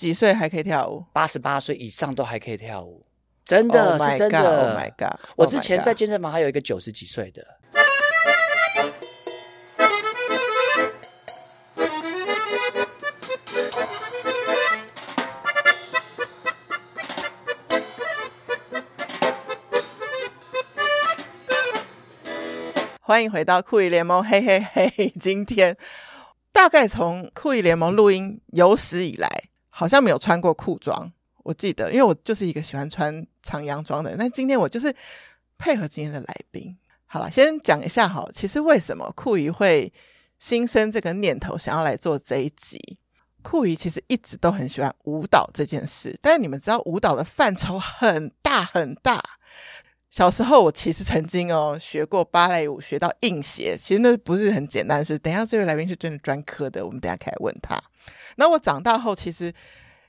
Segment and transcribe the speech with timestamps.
[0.00, 1.04] 几岁还可以跳舞？
[1.12, 3.02] 八十八岁以上都还可以跳舞，
[3.44, 4.40] 真的、oh、是真的。
[4.40, 5.20] Oh my god！
[5.36, 7.46] 我之前在健身房还有一个九十几岁的。
[23.02, 25.12] 欢迎回到酷艺联盟，嘿嘿嘿！
[25.20, 25.76] 今天
[26.52, 29.28] 大概从酷艺联盟录音有史以来，
[29.80, 31.10] 好像没有穿过裤装。
[31.42, 34.18] 我记得，因为我就是一个喜欢穿长洋装的人。
[34.18, 34.94] 但今天我就是
[35.56, 36.76] 配合今天的来宾。
[37.06, 39.90] 好了，先讲一下哈，其实为什么酷姨会
[40.38, 42.98] 心生这个念头，想要来做这一集？
[43.40, 49.22] 酷姨其实一直都很喜欢舞蹈这件事，但是你们知道舞蹈的范畴很大很大。
[50.10, 55.18] 小时候，我其实曾经哦学过芭蕾舞，学到硬鞋，其实那不是很简单的事。
[55.18, 57.80] 等下，这位来宾是真的专科的，我们等下可以问他。
[58.36, 59.52] 那我长大后，其实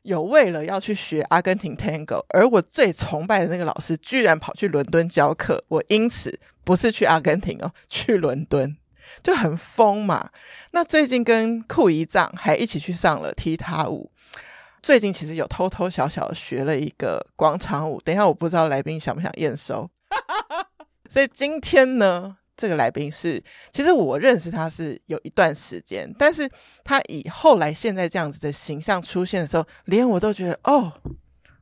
[0.04, 8.78] 有为了要去学阿根廷 Tango，而我最崇拜的那个老师居然跑去伦敦教课，我因此不是去阿根廷哦，去伦敦
[9.22, 10.30] 就很疯嘛。
[10.72, 14.12] 那最近跟酷姨丈还一起去上了踢踏舞。
[14.82, 19.88] 最近其实有偷偷小小学了一个广场舞，等一下我不知道来宾想不想验收，
[21.08, 26.50] 所以今天呢，这个来宾是，其实我认识他是有一段时间，但是
[26.84, 30.94] 他以后来现在这样子的形象出现的时候，连我都觉得哦，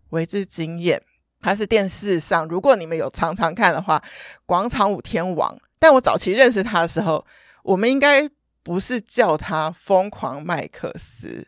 [0.09, 1.01] 为之惊艳。
[1.41, 4.03] 他是电视上，如果你们有常常看的话，
[4.45, 5.57] 广场舞天王。
[5.79, 7.25] 但我早期认识他的时候，
[7.63, 8.29] 我们应该
[8.61, 11.47] 不是叫他疯狂麦克斯。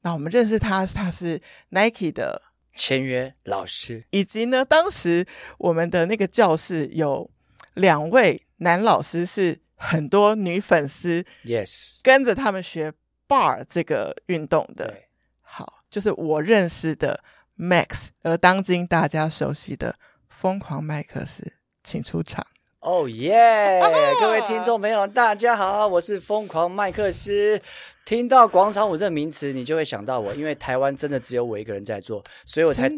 [0.00, 2.42] 那我们认识他，他是 Nike 的
[2.74, 5.24] 签约老师，以及呢，当时
[5.58, 7.30] 我们的那个教室有
[7.74, 12.92] 两位男老师，是很多女粉丝，Yes，跟着他们学
[13.26, 15.02] bar 这个运动的。
[15.40, 17.22] 好，就是我认识的
[17.58, 19.96] Max，而当今大家熟悉的
[20.28, 22.46] 疯狂麦克斯，请出场。
[22.80, 23.80] 哦耶！
[24.20, 27.60] 各位听众朋友，大家好，我是疯狂麦克斯。
[28.04, 32.88] 听到广场舞这个名词，你就会想到我，因为台湾真的只有我一个人在做，所以我才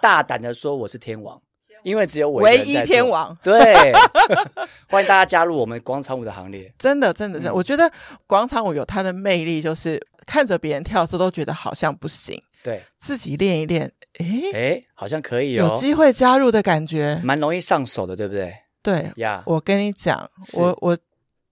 [0.00, 1.42] 大胆的说我是天王，
[1.86, 3.36] 因为只有我唯一天王。
[3.44, 3.92] 对，
[4.90, 6.72] 欢迎大家加入我们广场舞的行列。
[6.76, 7.88] 真的，真的，真的，我觉得
[8.26, 18.52] 广场舞有它的魅力，就是看着别人跳的时候都觉得好像不行，对，自己练一练，诶诶，好像可以哦，有机会加入的感觉，蛮容易上手的，对不对？
[18.82, 20.98] 对呀，我跟你讲，我我。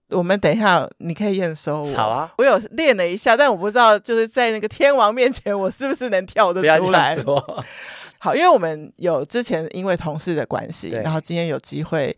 [0.09, 1.95] 我们等一下，你可以验收我。
[1.95, 7.17] 好啊，我有练了一下，但我不知道就是在那个天王面前，我是不是能跳得出来。
[8.25, 12.17] 好，因为我们有之前因为同事的关系，然后今天有机会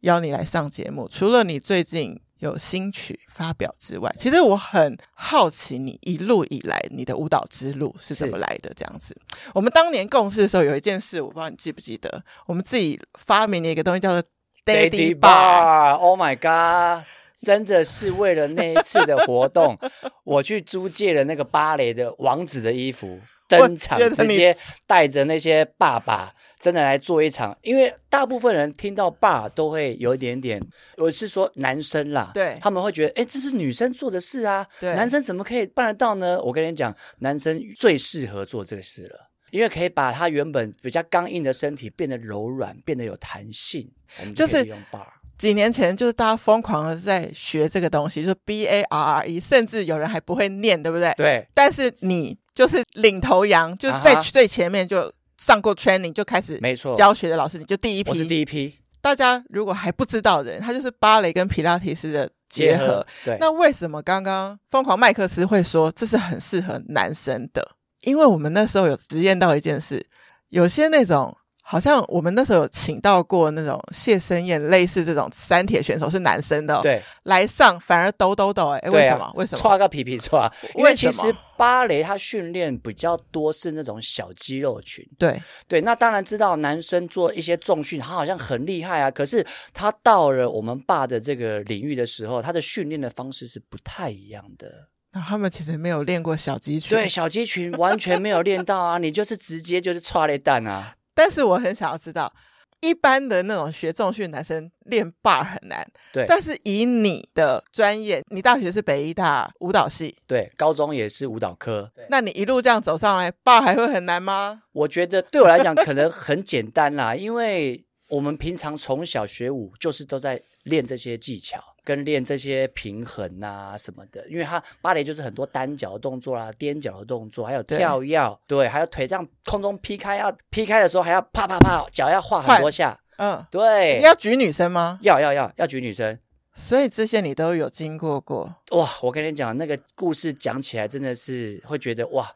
[0.00, 1.08] 邀你来上节目。
[1.08, 8.70] 除了你最近有新曲发表之外，其实我很好奇你一路以来你的舞蹈之路是怎么来的。
[8.76, 9.16] 这样子，
[9.54, 14.22] 我们当年共事的时候有一件事，我不知道你记不记得，我们自己发明了一个东西叫做
[14.66, 15.94] Daddy Bar。
[15.94, 17.06] Oh my god！
[17.40, 19.78] 真的是为了那一次的活动，
[20.22, 27.56] 我去租借了那个芭蕾的王子的衣服登场，直接带着那些爸爸真的来做一场。
[27.62, 30.60] 因为大部分人听到爸都会有一点点，
[30.96, 36.40] 我是说男生啦，对，他们会觉得，哎，这是女生做的事啊，对，男生怎么可以办得到呢？
[36.42, 43.90] 我跟你讲，男生最适合做这个事了，因为可以把他原本比较刚硬的身体变得柔软，变得有弹性，
[44.34, 45.06] 就是用 bar。
[45.38, 51.12] 几年前，就是大家疯狂的在学这个东西，就是 B A R R E，甚至有人还不会念，对不对？
[51.14, 51.46] 对。
[51.52, 58.10] 但是你就是领头羊，就是在最前面就上过 training，就开始没错教学的老师，你就第一批。
[58.10, 58.74] 我是第一批。
[59.00, 62.78] 大家如果还不知道的人，他就是芭蕾跟皮拉提斯的结合。
[62.78, 63.36] 结合对。
[63.38, 67.76] 那为什么刚刚疯狂麦克斯会说这是很适合男生的？
[68.00, 70.04] 因为我们那时候有实验到一件事，
[70.48, 71.36] 有些那种。
[71.68, 79.32] 好像我们那时候有请到过那种谢生燕，类似这种三铁选手是男生的，对，来上反而抖抖抖，哎，为什么？
[79.34, 79.60] 为什么？
[79.60, 85.80] 唰个皮皮唰，因为其实芭蕾它训练比较多是那种小肌肉群，对对。
[85.80, 89.44] 那当然知道男生做一些重训，他好像很厉害啊，可是
[89.74, 94.86] 他到了我们爸的这个领域的时候，他的训练的方式是不太一样的。
[95.10, 100.94] 那他们其实没有练过小肌群，对，小肌群完全没有练到啊，你就是直接就是唰咧蛋啊。
[101.16, 102.32] 但是我很想要知道，
[102.80, 106.26] 一般的那种学重训男生练 bar 很难，对。
[106.28, 112.06] 但是以你的专业，你大学是北医大舞蹈系，对，高中也是舞蹈科，对。
[112.10, 114.62] 那你一路这样走上来，bar 还会很难吗？
[114.72, 121.58] 我觉得对我来讲可能很简单啦，因为我们平常从小学舞就是都在练这些技巧。
[121.86, 128.18] 跟练这些平衡啊什么的，因为他芭蕾就是很多单脚的动作啦、踮脚的动作，还有跳跃，
[128.48, 133.98] 对，对，还有腿这样空中劈开，要劈开的时候还要啪啪啪，脚要画很多下，嗯，对。
[133.98, 134.98] 你要举女生吗？
[135.02, 136.18] 要要要要举女生，
[136.54, 138.52] 所以这些你都有经过过。
[138.72, 142.28] 哇，我跟你讲，那个故事讲起来真的是会觉得哇。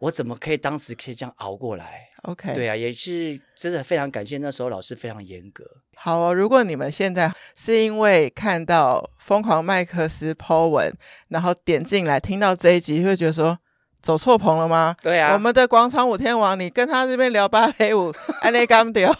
[0.00, 5.62] 我怎么可以当时可以这样熬过来？OK，对啊，也是真的非常感谢那时候老师非常严格。
[5.94, 10.90] 好哦，如果你们现在是因为看到疯狂麦克斯 po 文，
[11.28, 13.58] 然后点进来听到这一集，会觉得说
[14.00, 14.96] 走错棚了吗？
[15.02, 18.10] 对啊，我们的广场舞天王，你跟他这边聊芭蕾舞，
[18.40, 19.14] 安内刚掉，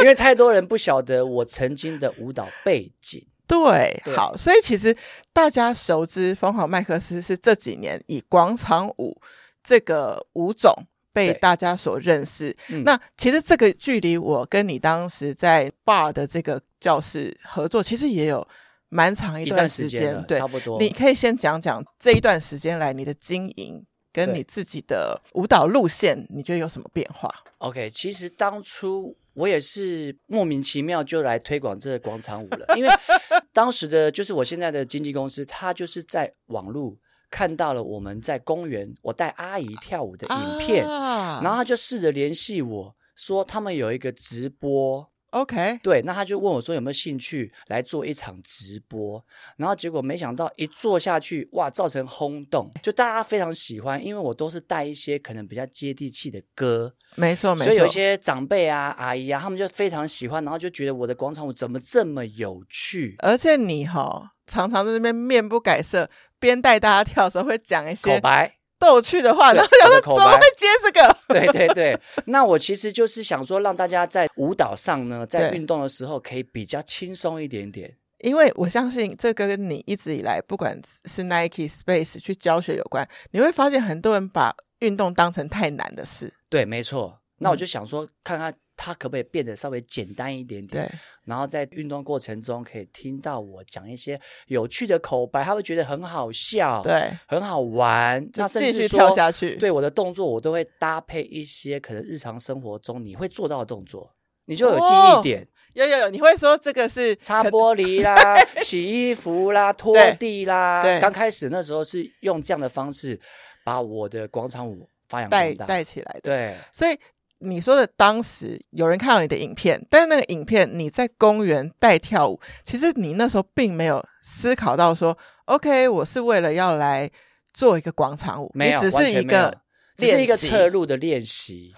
[0.00, 3.24] 因为太多人不晓得我曾经的舞蹈背景。
[3.46, 4.96] 对，对，好，所以其实
[5.32, 9.16] 大家熟知疯狂麦克斯是这几年以广场舞。
[9.62, 10.72] 这个舞种
[11.12, 12.56] 被大家所认识。
[12.68, 18.46] 嗯、那其实这个距离我跟你当时在 bar 的这个教室合作，其实也有
[18.88, 20.00] 蛮长一段时间。
[20.00, 20.78] 时间对，差不多。
[20.78, 32.90] 你可以先讲讲这一段时间来你的经营跟你自己的舞蹈路线，你觉得有什么变化？OK，其实当初我也是莫名其妙就来推广这个广场舞了，因为
[33.52, 36.96] 当时的就是我现在的经纪公司，它就是在网络。
[37.32, 49.24] 看到了我们在公园，我带阿姨跳舞的影片，啊、然后他就试着联系我说他们有一个直播，OK，对，那他就问我说有没有兴趣来做一场直播，
[49.56, 66.10] 然后结果没想到一做下去，哇，造成轰动，就大家非常喜欢，因为我都是带一些可能比较接地气的歌，没错，没错，所以有一些长辈啊、阿姨啊，他们就非常喜欢，然后就觉得我的广场舞怎么这么有趣，而且你哈、哦、常常在那边面不改色。
[66.42, 71.16] 边带大家跳的时候会讲一些口白逗趣的话，然后想说怎么会接这个？
[71.28, 77.96] 对对对，那我其实就是想说，让大家在舞蹈上呢，在运动的时候可以比较轻松一点点。
[78.18, 86.32] 因为我相信这个跟你一直以来不管是 Nike Space 去教学有关，你会发现很多人把运动当成太难的事。
[86.48, 87.20] 对，没错。
[87.38, 88.52] 那我就想说，看看。
[88.84, 90.84] 它可不可以变得稍微简单一点点？
[90.84, 98.28] 对，然后在运动过程中可以听到我讲一些有趣的口白，他会觉得很好笑，对，很好玩。
[98.34, 99.54] 那继续跳下去。
[99.54, 104.12] 对我的动作，我都会搭配一些可能日常生活中你会做到的动作，
[104.46, 105.42] 你就有记忆点。
[105.42, 108.34] 哦、有有有，你会说这个是 擦玻璃啦、
[108.64, 110.82] 洗衣服啦、拖地啦。
[110.82, 113.20] 对，刚开始那时候是用这样的方式
[113.64, 116.20] 把我的广场舞发扬光大，带起来的。
[116.22, 116.98] 对，所以。
[117.42, 125.16] 你说的当时有人看到你的影片，但是那个影片你在公园带跳舞，其实你那时候并没有思考到说
[125.46, 127.10] ，OK，我是为了要来
[127.52, 129.52] 做一个广场舞，没有，你只是一个，
[129.96, 131.74] 只是一个侧路的练习。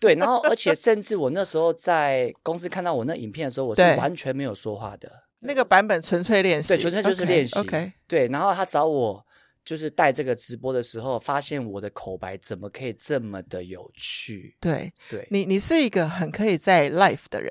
[0.00, 5.10] 对，然后而且甚至我那时候在公司看到我那影片的时候，我是完全没有说话的，
[5.40, 7.58] 那个版本纯粹练习，对，纯粹就是练习。
[7.60, 7.92] Okay.
[8.06, 9.24] 对，然后他找我。
[9.64, 14.56] 就是带这个直播的时候，发现我的口白怎么可以这么的有趣？
[14.60, 17.50] 对，对你，你是一个很可以在 life 的人。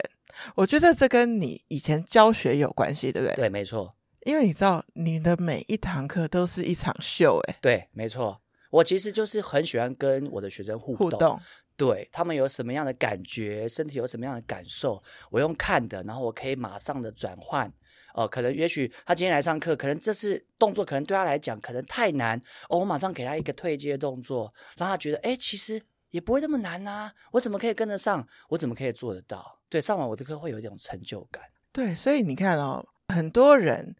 [0.56, 3.36] 我觉得这跟你以前教学有关系，对不对？
[3.36, 3.89] 对，没错。
[4.25, 8.39] 因为你知道，你的每一堂课都是一场秀，哎，对，没错。
[8.71, 11.39] 我其实就是很喜欢跟我的学生互动，互动，
[11.75, 17.71] 对他们有什么样的感觉，身体有什么样的感受，我用看的，然后我可以马上的转换。
[18.13, 22.39] 哦，可能也许他今天来上课，可能这次动作，可能对他来讲可能太难
[22.69, 22.80] 哦。
[22.80, 25.81] 我马上给他一个退阶动作，让他觉得，哎，其实
[26.12, 27.12] 也不会那么难啊。
[27.31, 28.26] 我怎么可以跟得上？
[28.49, 29.59] 我怎么可以做得到？
[29.68, 31.44] 对，上完我的课会有一种成就感。
[31.71, 33.95] 对，所以你看哦，很多人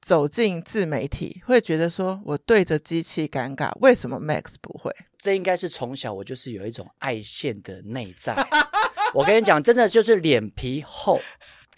[0.00, 4.90] 走进自媒体会觉得说，我对着机器尴尬，为什么 Max 不会？
[5.18, 8.34] 这应该是从小我就是有一种爱线的内在。
[9.12, 11.20] 我跟你讲，真的就是脸皮厚。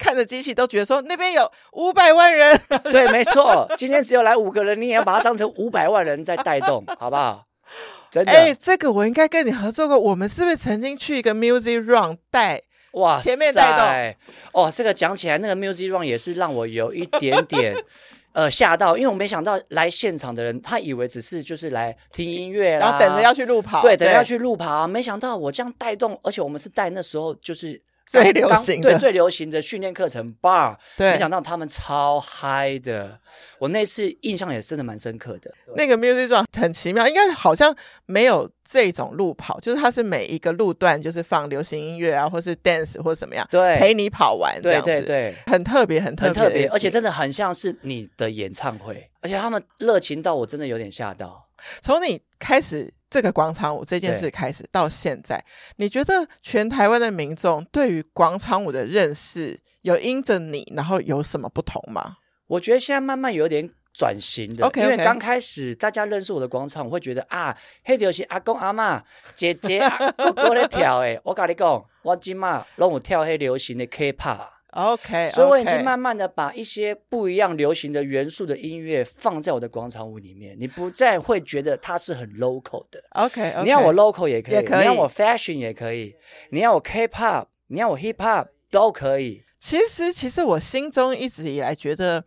[0.01, 2.59] 看着机器都觉得说那边有五百万人，
[2.91, 3.69] 对，没错。
[3.77, 7.45] 今天只有来五个人，你也要把它当成五百万人在带动，好不好？
[8.09, 8.31] 真的。
[8.31, 9.99] 哎，这个我应该跟你合作过。
[9.99, 12.63] 我们是不是曾经去一个 Music Run 带？
[12.93, 14.63] 哇，前面带动。
[14.63, 17.75] 哦，这个讲起来，那个 Music Run 也是让我有一点点
[18.33, 24.87] 呃吓到，因为我没想到来现场的人，他以为只是就是来听音乐啦，然后等着要去路跑，对，等着要去路跑。
[24.87, 27.79] 没想到我这样带动，而且我们是带那时候就是。
[28.11, 33.17] 最流行的对最流行的训练课程 bar， 对，没想到他们超嗨的，
[33.57, 35.49] 我那次印象也真的蛮深刻的。
[35.75, 37.73] 那个 music run 很奇妙，应该好像
[38.05, 51.47] 没有这种路跑，就是它是每一个路段就是放流行音乐啊，或是 dance 或者怎么样，对，陪你跑完这样子，对对对，很特别，很特别，很特别，而且真的很像是你的演唱会，而且他们热情到我真的有点吓到。
[51.81, 52.93] 从你开始。
[53.11, 55.43] 这个广场舞这件事开始到现在，
[55.75, 62.15] 你觉得全台湾的民众对于广场舞的认识有因着你，然后有什么不同吗？
[62.47, 64.65] 我觉得现在慢慢有点转型的。
[64.77, 69.03] 因为刚开始大家认识我的广场，我会觉得啊，黑就是阿公阿妈、
[69.35, 71.19] 姐姐、阿哥哥在跳诶。
[71.25, 74.47] 我跟你讲，我今嘛让我跳黑流行的 K-pop。
[74.71, 83.03] OK，所以我已经慢慢的把一些不一样流行的元素的音乐放在我的广场舞里面，你不再会觉得它是很 local 的。
[83.11, 86.15] OK，, okay 你要我 local 也可以，可以，你要我 fashion 也可以，
[86.51, 89.43] 你要我 K-pop，你要我 hip hop 都可以。
[89.59, 92.23] 其实，其实我心中一直以来觉得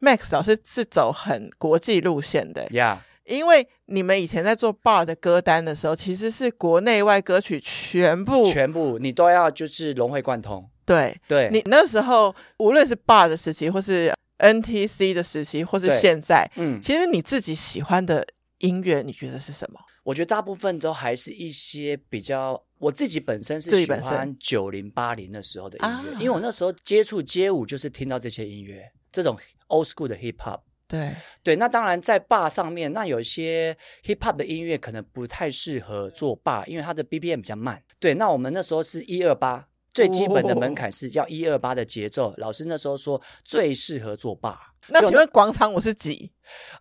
[0.00, 2.66] Max 老师是走很国际路线的。
[2.66, 10.68] Yeah，因为你们以前在做 bar 的歌单的时候，其实是国内外歌曲全部全部你都要就是融会贯通。
[10.84, 18.26] 对，对你那时候无论是 bar 的时期，或是 NTC 的时期，或是现在，嗯，其实你自己喜欢的
[18.58, 19.78] 音乐，你觉得是什么？
[20.02, 29.38] 我觉得大部分都还是一些比较，我自己本身是喜欢九零八零的时候的音乐，啊，因为我那时候接触街舞就是听到这些音乐，这种
[29.68, 30.60] old school 的 hip hop。
[30.86, 31.12] 对
[31.42, 33.74] 对，那当然在 bar 上面，那有一些
[34.04, 37.82] hip hop 的音乐可能不太适合做 bar，因为它的 BPM 比较慢。
[37.98, 39.66] 对，那我们那时候是一二八。
[39.94, 42.34] 最基本的门槛是要一二八的节奏，哦。
[42.36, 44.56] 老师那时候说最适合做 bar。
[44.88, 46.30] 那请问广场舞是几？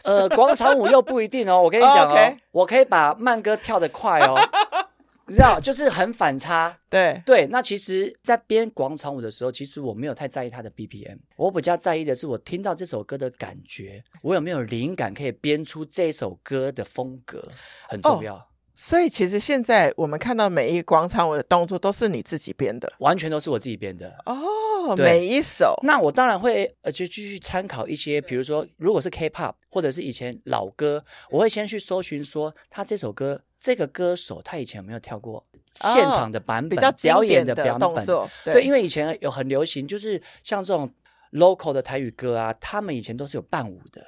[0.04, 1.62] 呃，广场舞又不一定哦。
[1.64, 2.34] 我跟你讲哦，oh.
[2.52, 4.36] 我可以把慢歌跳得快哦，
[5.28, 6.78] 你知道，就是很反差。
[6.90, 17.42] 对对，那其实，在编广场舞的时候，其实我没有太在意它的 BPM，我比较在意的是我听到这首歌的感觉，我有没有灵感可以编出这首歌的风格，
[17.88, 18.34] 很重要。
[18.34, 18.44] Oh.
[18.86, 24.94] 所以其实现在我们看到每一个广场舞的动作都是你自己编的，完全都是我自己编的哦。
[24.98, 35.42] 每一首，那我当然会呃就继续参考一些，比如说如果是 K-pop 或者是以前老歌，我会先去搜寻说他这首歌这个歌手他以前有没有跳过
[35.80, 38.30] 现场的版本，比较表演的表演动作。
[38.44, 40.94] 对，对，因为以前有很流行，就是像这种
[41.32, 44.06] local 的台语歌啊，他们以前都是有伴舞的。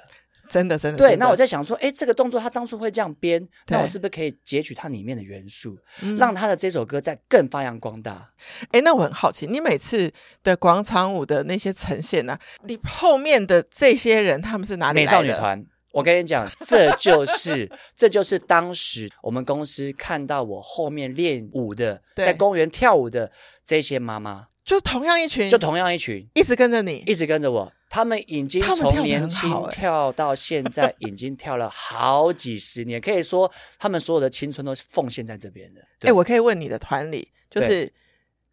[0.49, 0.97] 真的，真的。
[0.97, 5.77] 对，那我在想说，哎，这个动作他当初会这样编，那我是不是可以截取它里面的元素，
[6.17, 8.29] 让他的这首歌再更发扬光大？
[8.71, 10.11] 哎，那我很好奇，你每次
[10.43, 12.39] 的广场舞的那些呈现呢、啊？
[12.63, 15.21] 你后面的这些人他们是哪里来的？
[15.21, 15.65] 美少女团。
[15.91, 23.31] 我跟你讲，这就是 这就是当时我们公司看到我后面练舞的，在公园跳舞的
[23.63, 27.71] 这些妈妈，就同样一群，就同样一群，一直跟着你，一直跟着我。
[27.87, 35.79] 他们已经从年轻跳到现在， 已经跳了好几十年，可以说他们所有的青春都是奉献在这边的。
[35.99, 37.89] 哎、欸，我可以问你的团里，就是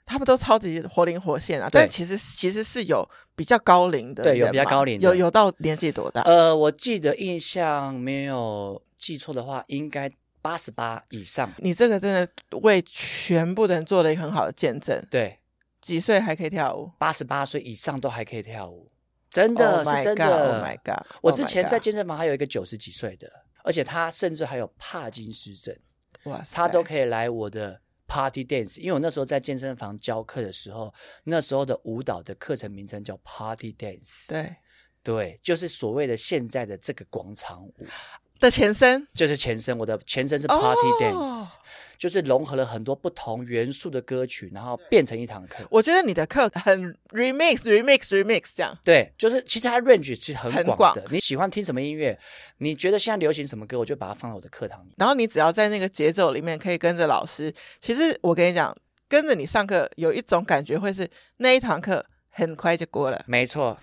[0.04, 6.20] 他们都超级活灵活现啊，但其实其实是有比较高龄的，对，有比较高龄的，有有到年纪多大？
[6.22, 10.08] 呃，我记得印象没有记错的话，应该
[10.40, 11.50] 八十八以上。
[11.56, 12.28] 你这个真的
[12.60, 15.02] 为全部的人做了一个很好的见证。
[15.10, 15.38] 对，
[15.82, 16.90] 几岁还可以跳舞？
[16.98, 18.88] 八十八岁以上都还可以跳舞。
[19.28, 21.06] 真的、oh、是真的 Oh my god！
[21.22, 23.30] 我之前在健身房还有一个九十几岁的，
[23.64, 25.74] 而且他甚至还有帕金斯症，
[26.24, 28.78] 哇，他都可以来我的 Party Dance。
[28.78, 30.92] 因为我那时候在健身房教课的时候，
[31.24, 34.28] 那时候的舞蹈的课程名称叫 Party Dance。
[34.28, 34.54] 对，
[35.02, 37.74] 对，就是所谓的现在的这个广场舞。
[38.42, 41.46] 的前身就是前身，我的前身是 Party Dance，oh,
[41.96, 45.64] 就是融合了很多不同元素的歌曲，然后变成一堂课。
[45.70, 48.76] 我觉得你的课很 remix remix remix 这样。
[48.84, 51.04] 对，就是其实它 range 其实很广的。
[51.10, 52.18] 你喜欢听什么音乐？
[52.58, 53.78] 你觉得现在流行什么歌？
[53.78, 54.92] 我就把它放到我的课堂里。
[54.96, 57.54] 然后你只要在那个节奏里面可以跟着老师。
[57.78, 58.76] 其实我跟你讲，
[59.08, 63.22] 跟着你上课有一种感觉，会是那一堂课很快就过了。
[63.28, 63.78] 没错，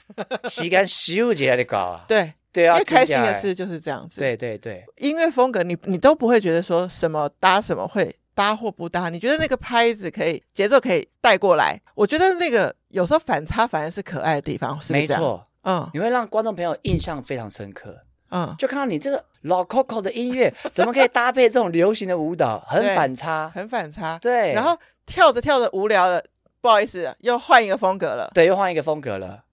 [0.49, 2.05] 时间咻一下就搞啊。
[2.05, 2.33] 对。
[2.51, 4.19] 对啊，因为开心的事就是这样子。
[4.19, 15.01] 对对对，音乐风格你你都不会觉得说什么搭什么会搭或不搭，你觉得那个拍子可以节奏可以带过来，我觉得那个有时候反差反而是可爱的地方，是不是？
[15.01, 17.95] 没错，嗯，你会让观众朋友印象非常深刻，
[18.31, 26.23] 嗯，就看到你这个老 Coco 的音乐怎么可以搭配这种流行的舞蹈，很反差，很反差，对，然后跳着跳着无聊了，
[26.61, 29.43] 不好意思，又换一个风格了，对，又换一个风格了。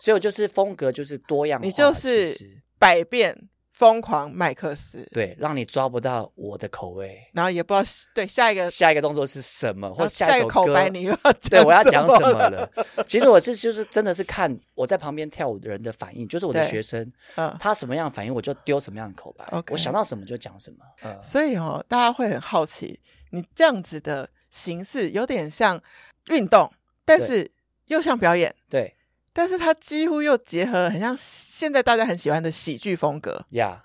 [0.00, 2.34] 所以我就是风格就是多样化，你就是
[2.78, 12.70] 百变疯狂麦克斯，对，让你抓不到我的口味，然后也不知道对下一个下一个动作是什么，或下一个口白，你又要 对我要讲什么了。
[13.06, 19.72] 其实我是就是真的是看我在旁边跳舞的人的反应，就是我的学生，嗯，他什么样反应我就丢什么样的口白，okay.
[19.72, 20.78] 我想到什么就讲什么。
[21.02, 25.80] 嗯，所以哦，大家会很好奇，你这样子的形式有点像
[26.28, 26.70] 运动，
[27.06, 27.50] 但是
[27.86, 28.94] 又像表演，对。
[29.32, 33.82] 但是它几乎又结合了很像现在大家很喜欢的喜剧风格呀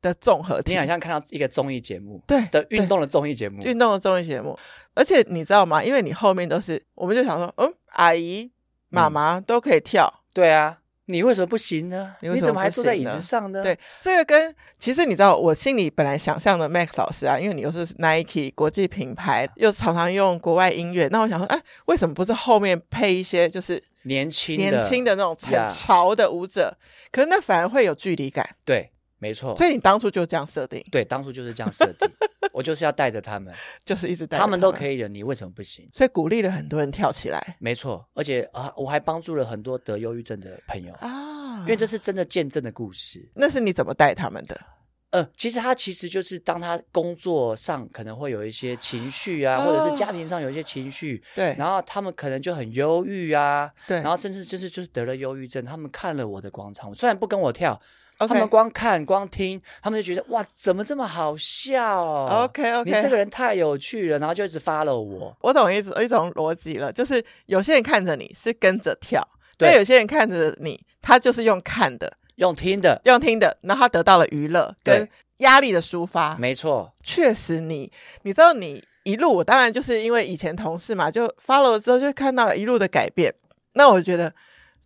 [0.00, 4.58] 的综合体，你好像看到一个综艺节目，对的运动的综艺节目，运动的综艺节目。
[4.94, 5.82] 而且你知道吗？
[5.82, 8.50] 因为你后面都是，我们就想说，嗯，阿姨、
[8.88, 10.78] 妈妈都可以跳，对啊。
[11.10, 12.14] 你为什么不行呢？
[12.20, 13.62] 你为什么你怎么还坐在椅子上呢？
[13.62, 26.76] 对，这个跟其实你知道，我心里本来想象的 Max 老师啊，因为你又是 Nike 国际品牌，又常常用国外音乐，那我想说，哎，为什么不是后面配一些就是年轻年轻的那种很潮的舞者？
[27.12, 28.56] 可是那反而会有距离感。
[28.64, 28.90] 对。
[29.20, 30.80] 没错，所以你当初就这样设定？
[30.92, 32.08] 对，当初就是这样设定。
[32.54, 33.52] 我就是要带着他们，
[33.84, 35.84] 就是一直带着他们，他们都可以的，你为什么不行？
[35.92, 37.56] 所以鼓励了很多人跳起来。
[37.58, 43.28] 没错，而且啊，我还帮助了很多得忧郁症的朋友啊，因为这是真的见证的故事。
[43.34, 44.56] 那是你怎么带他们的？
[45.10, 57.80] 呃，其实他其实就是当他工作上可能会有一些情绪啊，或者是家庭上有一些情绪，对，然后他们可能就很忧郁啊，对，然后甚至就是就是得了忧郁症，他们看了我的广场舞，虽然不跟我跳。
[58.20, 65.36] 他们光看光听，他们就觉得哇，怎么这么好笑？OK OK，你这个人太有趣了，然后就一直 follow 我。
[65.40, 69.22] 我懂一种一种逻辑了，就是有些人看着你是跟着跳，
[69.56, 76.36] 对，但有些人看着你，他就是用看的，用听的，用听的，然后他得到了娱乐跟压力的抒发。
[76.36, 77.92] 没错，确实你，你
[78.22, 83.32] 你知道你一路，我当然就是因为以前同事嘛，就 follow 了之后就看到一路的改变，
[83.74, 84.32] 那我觉得。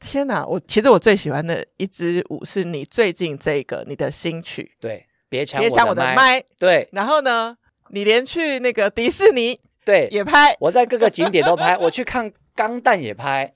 [0.05, 0.45] 天哪！
[0.45, 6.89] 我其实我最喜欢的一支舞是你最近这个你的新曲，对，别抢别抢我的麦，对。
[6.91, 7.57] 然后呢，
[7.91, 10.57] 你连去那个迪士尼，对，也拍。
[10.59, 13.55] 我在各个景点都拍，我去看钢弹也拍。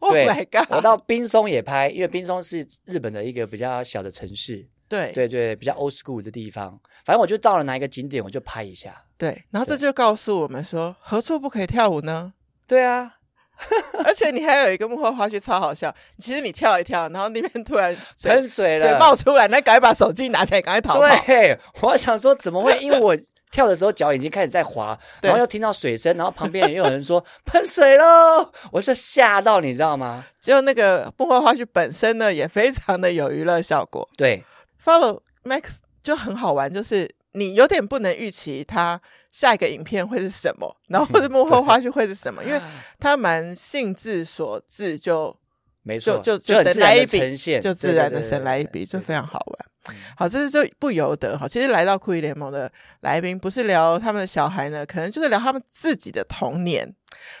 [0.00, 0.66] Oh my god！
[0.70, 6.78] 我到冰松也拍，因为冰松是日本的一个比较小的城市，对对对，比较 old school 的地方。
[7.04, 9.04] 反正我就到了哪一个景点，我就拍一下。
[9.16, 12.34] 对，然后这就告诉我们说，何处不可以跳舞呢？
[12.66, 13.14] 对啊。
[14.04, 21.26] 而且你还有一个幕后花絮超好笑，其实你跳一跳，然后那边突然喷水了，水冒出来，那赶快把手机拿起来，赶快逃跑。
[21.26, 22.78] 对，我想说怎么会？
[22.78, 23.16] 因为我
[23.50, 30.24] 跳的时候脚已经开始在滑，然后又听到水声，然后旁边也有人说 喷水喽，我就吓到你知道吗？
[30.40, 34.08] 就那个幕后花絮本身呢，也非常的有娱乐效果。
[34.16, 34.44] 对
[34.82, 39.00] ，Follow Max 就很好玩，就是你有点不能预期他。
[39.30, 40.74] 下一个影片会是什么？
[40.88, 42.42] 然后或者幕后花絮会是什么？
[42.44, 42.58] 因为
[42.98, 45.36] 他蛮兴致所致，就
[45.82, 49.68] 没错，就就神来一笔，就自然的神来一笔，就非常好玩。
[50.16, 51.46] 好，这是就不由得哈。
[51.48, 52.70] 其实来到酷艺联盟的
[53.00, 56.94] 来宾，不是聊他们的小孩呢，可能就是聊他们自己的童年。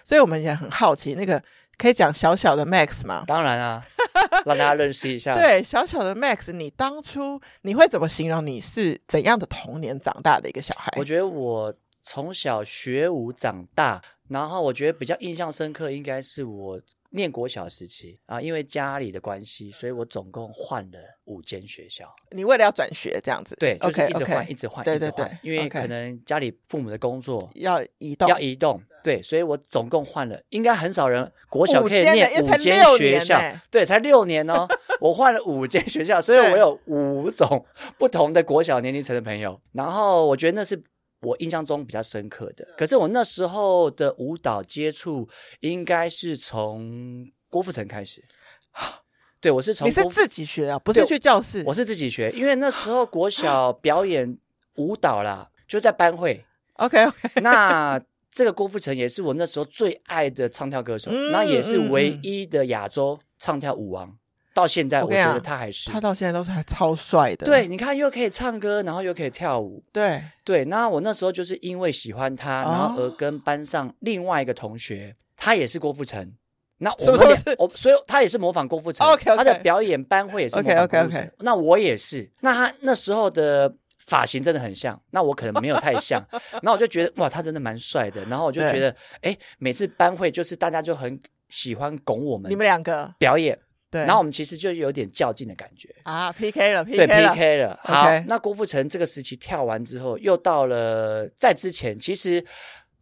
[0.04, 1.42] 所以我们也很好奇，那个
[1.76, 3.24] 可以讲小小的 Max 吗？
[3.26, 3.84] 当然啊，
[4.44, 5.34] 让大家认识一下。
[5.34, 10.92] 对，小小的 Max，你当初你会怎么形容你是怎样的童年长大的一个小孩？
[10.96, 11.74] 我觉得我。
[12.00, 22.06] 从小学舞长大，然后我觉得比较印象深刻，应该是我念国小时期啊，因为家里的关系，所以我总共换了五间学校。
[22.32, 23.56] 你为了要转学这样子？
[23.58, 34.68] 对，就是一直换，okay, 一直换，对对对，因为可能家里父母的工作要移动，要移动，对，所以我总共换了，应该很少人国小可以念五间学校，对，才六年哦，
[35.00, 37.64] 我换了五间学校，所以我有五种
[37.96, 40.82] 不同的国小年龄层的朋友，然后我觉得那是。
[41.20, 45.28] 我印象中比较深刻的，可是我那时候的舞蹈接触
[45.60, 48.24] 应该是从郭富城开始。
[49.40, 51.62] 对，我是从你是自己学啊，不是去教室？
[51.64, 54.36] 我是自己学，因为那时候国小表演
[54.74, 56.44] 舞蹈啦，就在班会。
[56.74, 58.00] OK OK，那
[58.30, 64.16] 这个郭富城也是我那时候最爱的唱跳歌手，嗯、那也是唯一的亚洲唱跳舞王。
[64.54, 67.46] 到现在，我觉得他还是他到现在都是还超帅的。
[67.46, 69.82] 对，你看又可以唱歌，然后又可以跳舞。
[69.92, 76.32] 对对，那我那时候就是因为喜欢他，然后而跟班上另外一个同学，他也是郭富城。
[76.78, 79.06] 那我们俩，我所以他也是模仿郭富城。
[79.06, 81.30] OK，他的表演班会也是模仿郭富城。
[81.38, 82.28] 那我也是。
[82.40, 83.72] 那他那时候的
[84.06, 86.24] 发型真的很像，那我可能没有太像。
[86.62, 88.24] 然后我就觉得哇，他真的蛮帅的。
[88.26, 93.58] 然后我就觉得，哎，每次班会就是大家就很喜欢拱我们，你们两个表演。
[93.90, 97.80] 对，然后我们其实就有点较劲的感觉啊，PK 了，PK 了对，PK 了。
[97.82, 98.24] 好，Okay.
[98.28, 102.44] 那郭富城这个时期跳完之后，又到了在之前，其实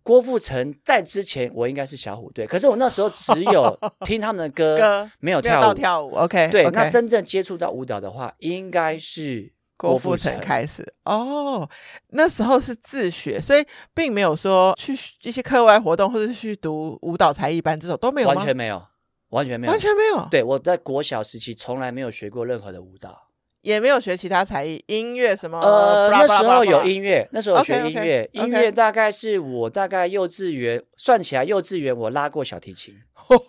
[0.04, 6.14] 郭富城在之前我应该是小虎队，可是我那时候只有听他们的歌，歌没有跳舞，跳舞。
[6.14, 6.70] OK，对，okay.
[6.70, 10.86] 那真正接触到舞蹈的话，应该是郭富城开始。
[11.02, 11.68] 哦，
[12.10, 18.34] 那时候是自学，所以并没有说去一些课外活动，或者是去读舞蹈才艺班这种都没有吗？
[18.36, 18.80] 完全没有。
[19.30, 20.26] 完全没有，完全没有。
[20.30, 23.28] 对，我在国小时期从来没有学过任何的舞蹈，
[23.62, 25.58] 也没有学其他才艺，音乐什么。
[25.60, 32.94] 呃，那时候有音乐，那时候有学音乐，音乐大概是我大概幼稚园算起来，幼稚园我拉过小提琴，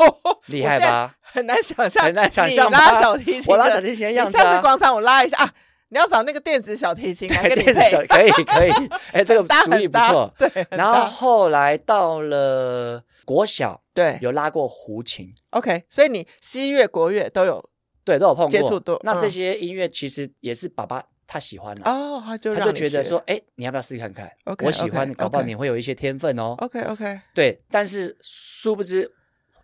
[0.48, 1.16] 厉害吧？
[1.22, 2.72] 很难想象，很难想象。
[2.72, 4.32] 拉小提琴，我拉小提琴的样子。
[4.32, 5.54] 下次广场我拉一下啊！
[5.90, 7.74] 你要找那个电子小提琴来跟你配，
[8.08, 8.72] 可以可以。
[9.14, 10.34] 哎，这个主意不错。
[10.38, 13.84] 对，然后后来到了国小。
[13.94, 15.34] 对，有拉过胡琴。
[15.50, 17.70] OK，所以你西乐、国乐都有
[18.06, 18.98] 对，都有碰过接触多。
[19.04, 26.56] 那这些音乐其实也是爸爸他喜欢的哦，他就他就觉得说，哎，你要不要试试看看？OK，我喜欢，搞不好你会有一些天分哦。
[26.60, 29.12] OK OK，对，但是殊不知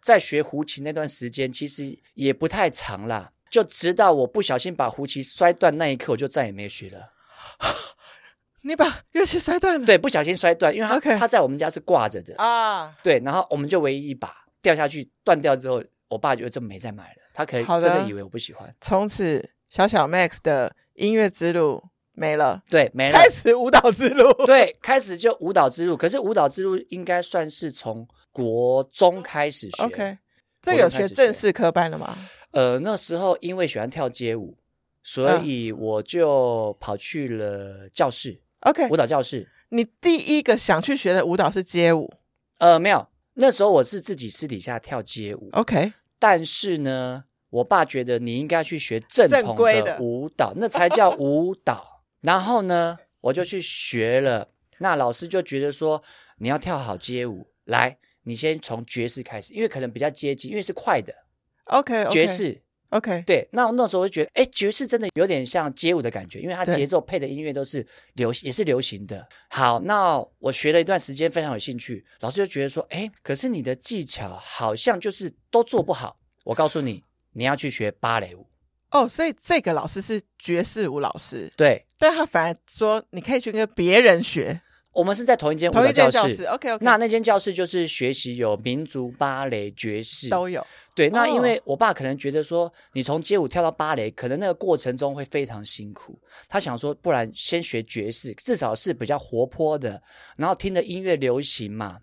[0.01, 7.13] 在学胡琴那段时间其实也不太长啦，就直到我不小心把胡琴摔断那一刻，我就再也没学了。
[8.63, 9.85] 你把乐器摔断了？
[9.85, 11.17] 对，不小心摔断，因为它 Okay.
[11.17, 12.95] 它在我们家是挂着的啊。
[13.03, 17.17] 对，然后我们就唯一一把掉下去断掉之后，我爸就真没再买了。
[17.33, 18.73] 他可能真的以为我不喜欢。
[18.79, 23.17] 从此，小小 Max 的音乐之路没了，对，没了。
[23.17, 25.97] 开始舞蹈之路，对，开始就舞蹈之路。
[25.97, 29.83] 可是舞蹈之路应该算是从国中开始学。
[29.83, 30.17] OK，
[30.61, 32.15] 这有学正式科班了吗？
[32.51, 34.55] 呃，那时候因为喜欢跳街舞，
[35.03, 38.39] 所以我就跑去了教室。
[38.63, 39.47] OK，舞蹈教室。
[39.69, 42.11] 你第一个想去学的舞蹈是街舞？
[42.59, 45.49] 呃，没有，那时候我是自己私底下跳街舞。
[45.53, 52.03] OK，但是呢，我爸觉得你应该去学正统的舞蹈，那才叫舞蹈。
[52.21, 54.49] 然后呢，我就去学了。
[54.77, 56.01] 那老师就觉得说，
[56.37, 61.13] 你要跳好街舞，来，你先从爵士开始，因为可能比较接近，因为是快的。
[61.65, 62.09] OK，, okay.
[62.09, 62.62] 爵士。
[62.93, 69.27] OK，对，那那时候我就觉得，哎，爵士真的有点像街舞的感觉，因为它节奏配的音乐都是流，也是流行的。
[69.49, 72.05] 好，那我学了一段时间，非常有兴趣。
[72.19, 76.15] 老师就觉得说，哎，可是你的技巧好像就是都做不好。
[76.43, 78.45] 我告诉你，你要去学芭蕾舞。
[78.91, 84.61] 哦，所以这个老师是爵士舞老师，对，但他反而说你可以去跟别人学。
[84.93, 86.85] 我们是在同一间舞蹈教室，教室，OK OK。
[86.85, 90.65] 那那间教室就是学习有民族芭蕾、爵士都有。
[90.95, 96.17] 对，那因为我爸可能觉得说，你从街舞跳到芭蕾，可能那个过程中会非常辛苦。
[96.47, 99.99] 他想说，不然先学爵士，至少是比较活泼的，
[100.37, 101.97] 然后听的音乐流行嘛。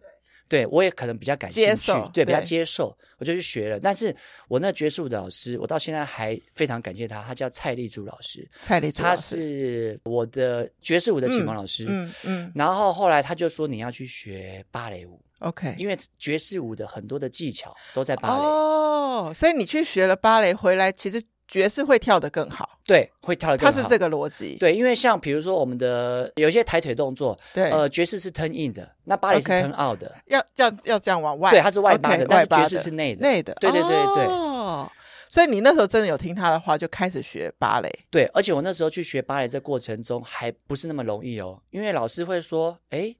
[0.51, 3.79] 对，我也可能比较感兴趣，对，比较接受，我就去学了。
[3.79, 4.15] 但是
[4.49, 8.45] 我那爵士舞的老师，我到现在还非常感谢他，他叫蔡丽珠老师。
[8.61, 11.87] 蔡丽珠，他是我的爵士舞的启蒙老师。
[11.89, 12.53] 嗯嗯。
[12.53, 18.43] 然后后来他就说，你要去学芭蕾舞，OK，因为爵士舞的很多的技巧都在芭蕾。
[18.43, 21.23] 哦，所以你去学了芭蕾回来，其实。
[21.51, 23.73] 爵士会跳得更好，对，会跳得更好。
[23.73, 34.27] 它是这个逻辑，对，因为像比如说我们的有一些抬腿动作，对，呃，爵士是 turn in 的，那芭蕾是 turn out 的，要要要这样往外，对，它是外八的，但是爵士是内的，内的，对对对对。
[34.27, 34.89] 哦，
[35.29, 43.13] 所以你那时候真的有听他的话，就开始学芭蕾，对，而且我那时候去学芭蕾这过程中还不是那么容易哦，因为老师会说，哎，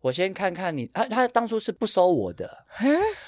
[0.00, 2.64] 我先看看你，他他当初是不收我的，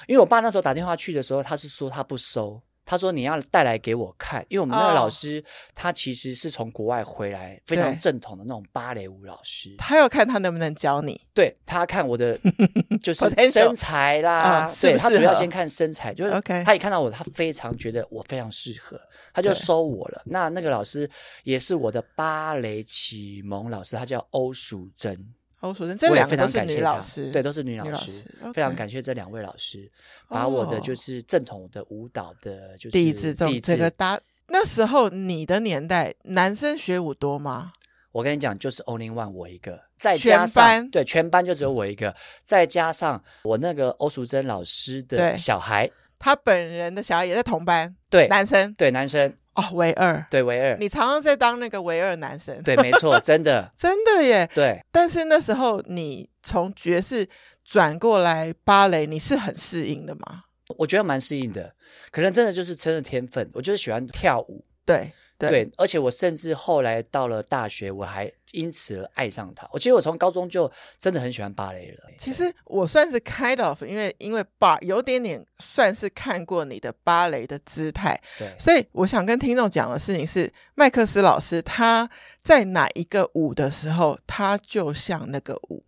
[0.06, 2.58] 因为我爸那时候打电话去的时候，他是说他不收。
[2.86, 5.44] 他说：“你要带来给我看，因为我们那个老师，oh.
[5.74, 9.74] 他其实是从国外回来，非常正统的那种芭蕾舞老师。
[9.76, 12.38] 他要看他能不能教你，对，他看我的
[13.02, 16.62] 就是身材啦，对，他主要先看身材，就是 OK。
[16.64, 18.96] 他一看到我，他非常觉得我非常适合，
[19.34, 20.22] 他就收我了。
[20.24, 21.10] 那那个老师
[21.42, 25.26] 也是我的芭蕾启蒙老师，他叫欧淑珍。”
[25.60, 29.90] 欧淑珍，这两个都是女老师，对，都是女老师，非常感谢这两位老师，
[30.28, 34.20] 把我的就是正统的舞蹈的，就是底子，这个搭。
[34.48, 37.72] 那时候你的年代，男生学舞多吗？
[38.12, 42.14] 我跟你讲，就是 only one 我一个，再加上对全班就只有我一个，
[42.44, 49.34] 再加上我那个欧淑珍老师的小孩，他本人的小孩也在同班，对，男生，对男生。
[49.56, 54.80] 哦，唯二，对唯二，你常常在当那个唯二男生，对，没错， 真的，真的耶，对。
[54.92, 57.26] 但是那时候你从爵士
[57.64, 60.44] 转过来芭蕾，你是很适应的吗？
[60.78, 61.74] 我觉得蛮适应的，
[62.10, 65.10] 可能真的就是真的天分，我就是喜欢跳舞，对。
[65.38, 69.68] 对，对，而且我甚至后来到了大学，我还因此而爱上它。
[69.72, 72.10] 我其实我从高中就真的很喜欢芭蕾了。
[72.18, 82.08] 其实我算是 kind of，因为因为芭有点点算是看过你的芭蕾的姿态，对，所以我想跟听众讲的事情是，麦克斯老师他
[82.42, 85.82] 在哪一个舞的时候，他就像那个舞。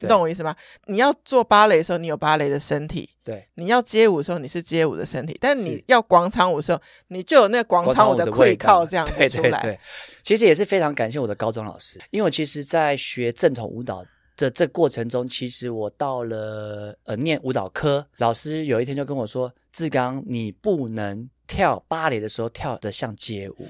[0.00, 0.54] 你懂我意思吗？
[0.86, 5.38] 你要做芭蕾的时候，你有芭蕾的身体；对，你要街舞的时候，你是街舞的身体。
[5.40, 9.62] 但你要广场舞的时候，你就有那个广场舞的气口这样子出来。
[9.62, 9.80] 对对对，
[10.22, 14.04] 其实也是非常感谢我的高中老师，因为我其实，在学正统舞蹈
[14.36, 23.68] 的这过程中，其实我到了呃念舞蹈科，老师有一天就跟我说：“志刚，你不能跳芭蕾的时候跳的像街舞。”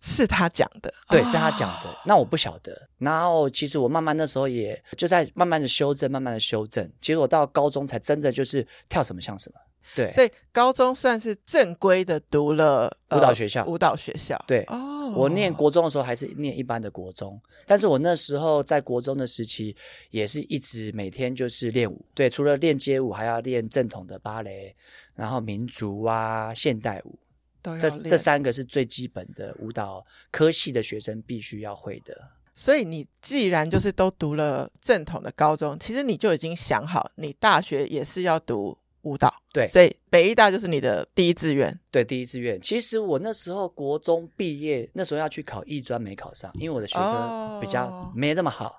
[0.00, 1.94] 是他讲的，对，是他讲的。
[2.04, 2.88] 那我不晓得。
[2.98, 6.90] 然后其实我慢慢那时候也就在慢慢的修正，慢慢的修正。
[7.00, 9.60] 其实我到高中才真的就是跳什么像什么。
[9.94, 13.64] 对，所以高中算是正规的读了舞蹈学校。
[13.66, 14.62] 舞蹈学校，对。
[14.68, 19.74] 哦，我念国中的时候还是念一般的国中，但是我那时候在国中的时期
[20.10, 22.04] 也是一直每天就是练舞。
[22.14, 24.72] 对，除了练街舞，还要练正统的芭蕾，
[25.14, 27.18] 然后民族啊、现代舞。
[27.62, 32.16] 这这三个是最基本的舞蹈科系的学生必须要会的。
[32.54, 39.32] 所以你既然就是都读了正统的高中，其实你就已经想好，你大学也是要读舞蹈。
[39.52, 41.78] 对，所以北艺大就是你的第一志愿。
[41.90, 42.60] 对，第一志愿。
[42.60, 48.66] 其实我那时候国中毕业，那时候要去考艺专，没考上，因为我的学科比较没那么好。
[48.66, 48.74] 哦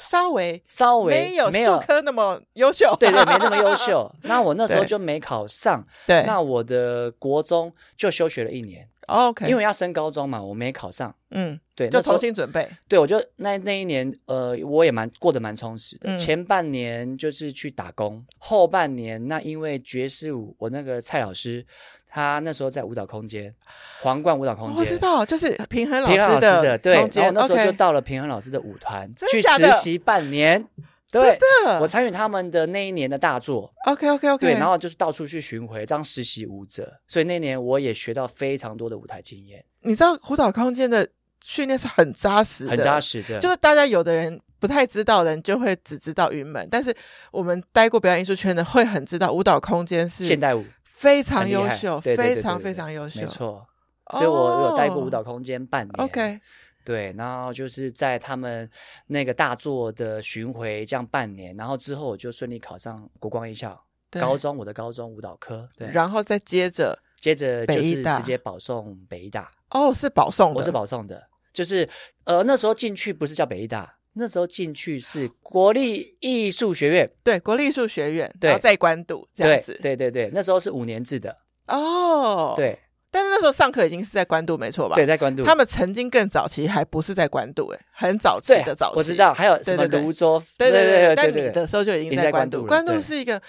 [0.00, 4.10] 稍微稍微没有没有术科那么优秀， 对对，没那么优秀。
[4.24, 6.24] 那我那时候就没考上，对。
[6.26, 12.68] 那我的国中就休学了一年，OK，因为要升高中嘛，我没考上，嗯，对，就重新准备。
[12.88, 16.14] 对，我就那那一年，呃，我也蛮过得蛮充实的。
[16.14, 21.66] 嗯、前半年就是去打工，后半年那因为爵士舞，我那个蔡老师。
[22.12, 23.54] 他那时候在舞蹈空间，
[24.02, 26.94] 皇冠舞蹈空间，我知道，就是平衡老师的，的对。
[26.94, 30.66] 然后那时候就到了平衡老师的舞团.去实习半年。
[31.10, 33.72] 对，真的，我参与他们的那一年的大作。
[33.86, 34.46] OK OK OK。
[34.46, 39.64] 对，然后就是到处去巡回当实习舞者，所以那年我也学到非常多的舞台经验。
[39.80, 41.08] 你知道舞蹈空间的
[41.42, 43.38] 训练是很扎实的，很扎实的。
[43.40, 46.94] 就是大家有的人不太知道的人，就会只知道云门，但是
[47.32, 50.64] 我们待过表演艺术圈的，会很知道舞蹈空间是现代舞。
[50.84, 53.66] 非常优秀，非常非常优秀，没错。
[54.12, 55.92] 所以我有待过舞蹈空间半年。
[55.94, 56.40] Oh, OK，
[56.84, 58.68] 对，然后就是在他们
[59.06, 65.68] 那个大作的巡回这样半年，然后之后我就顺利考上国光艺校高中，我的高中舞蹈科。
[65.76, 69.50] 对，然后再接着接着就是直接保送北艺大。
[69.70, 71.88] 哦，oh, 是保送的，我是保送的，就是
[72.24, 73.92] 呃那时候进去不是叫北艺大。
[74.14, 81.34] 那时候进去是国立艺术学院，对，国立艺术学院，对，然后再关渡这样子，对对对，那时候是五年制的
[81.68, 82.76] 哦，对，
[83.10, 84.94] 但是那时候上课已经是在关渡，没错吧？
[84.94, 85.44] 对，在关渡。
[85.44, 92.64] 他们曾经更早期还不是在关渡，哎，很早期的早期，我知道，还有什么芦洲，对对对，但你的时候就已经在关渡。
[92.64, 93.40] 关渡是一个，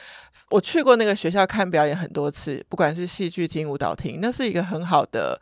[0.49, 5.39] 我去过那个学校看表演很多次，不管是戏剧厅、舞蹈厅，那是一个很好的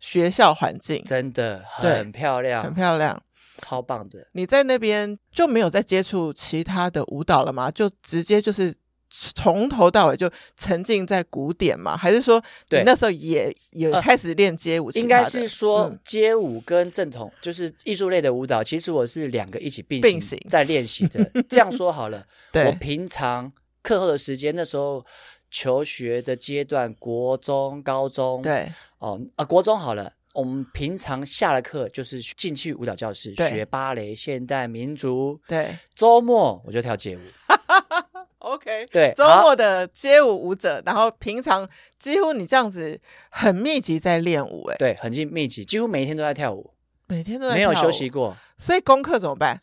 [0.00, 3.22] 学校环境，真的很漂亮，很漂亮。
[3.58, 4.26] 超棒的！
[4.32, 7.70] 你在那边就没有再接触其他的舞蹈了吗？
[7.70, 8.74] 就直接就是
[9.14, 11.96] 从头到尾就沉浸在古典嘛？
[11.96, 14.90] 还是说你那时候也也开始练街舞？
[14.92, 21.22] 应该是说街舞跟正统就是艺术类的舞蹈，其实我是两个一起并并行在练习的。
[21.48, 22.24] 这样说好了，
[22.66, 25.04] 我平常课后的时间，那时候
[25.50, 28.66] 求学的阶段，国中、高中，对
[28.98, 30.12] 哦，啊，国中好了。
[30.34, 35.38] 我们平常下了课就是进去舞蹈教室学芭蕾、现代、民族。
[35.46, 37.20] 对，周末我就跳街舞。
[38.42, 43.00] OK，对，周末的街舞舞者，然后平常几乎你这样子
[43.30, 46.72] 很密集在练舞，哎，对，很密集，几乎每一天都在跳舞，
[47.06, 48.36] 每天都在没有休息过。
[48.58, 49.60] 所以功课怎么办？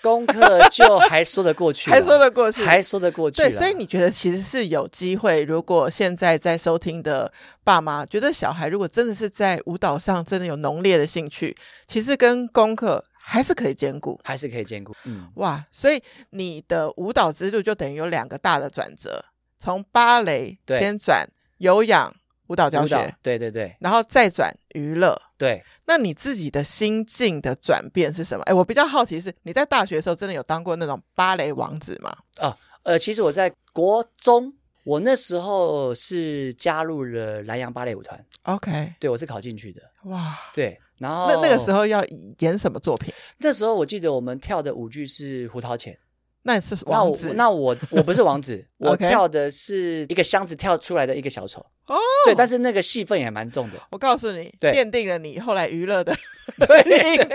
[0.00, 3.38] 功课就还说得过去， 还说得过去，还说得过去。
[3.38, 5.42] 对，所以你觉得其实是有机会。
[5.42, 7.32] 如果现在在收听的
[7.64, 11.56] 爸妈觉得小孩如果真的是在舞蹈上真的有浓烈的兴趣，
[11.88, 14.94] 其实跟功课还是可以兼顾，还是可以兼顾。
[15.04, 19.24] 嗯，哇，所以你的舞蹈之路就等于有两个大的转折，
[19.58, 21.26] 从芭蕾先转
[21.58, 22.14] 有氧。
[22.48, 25.64] 舞蹈教学，对对对，然后再转娱乐，对。
[25.86, 28.44] 那你自己的心境的转变是什么？
[28.44, 32.14] 哎，我比较好奇是，你在大学的时候真的有当过那种芭蕾王子吗？
[32.40, 34.52] 哦，呃，其实我在国中，
[34.84, 38.24] 我那时候是加入了南洋芭蕾舞团。
[38.42, 39.80] OK，对，我是考进去的。
[40.04, 40.78] 哇，对。
[40.98, 42.04] 然后那那个时候要
[42.38, 43.12] 演什么作品？
[43.38, 45.92] 那时候我记得我们跳的舞剧是《胡桃钳》。
[46.44, 53.76] 那是王子，那我那我，我不是王子， 我跳的是一个箱子跳出来的一个小丑哦，对，但是那个戏份也蛮重的。
[53.92, 56.12] 我告诉你，对，奠定了你后来娱乐的
[56.58, 56.82] 对。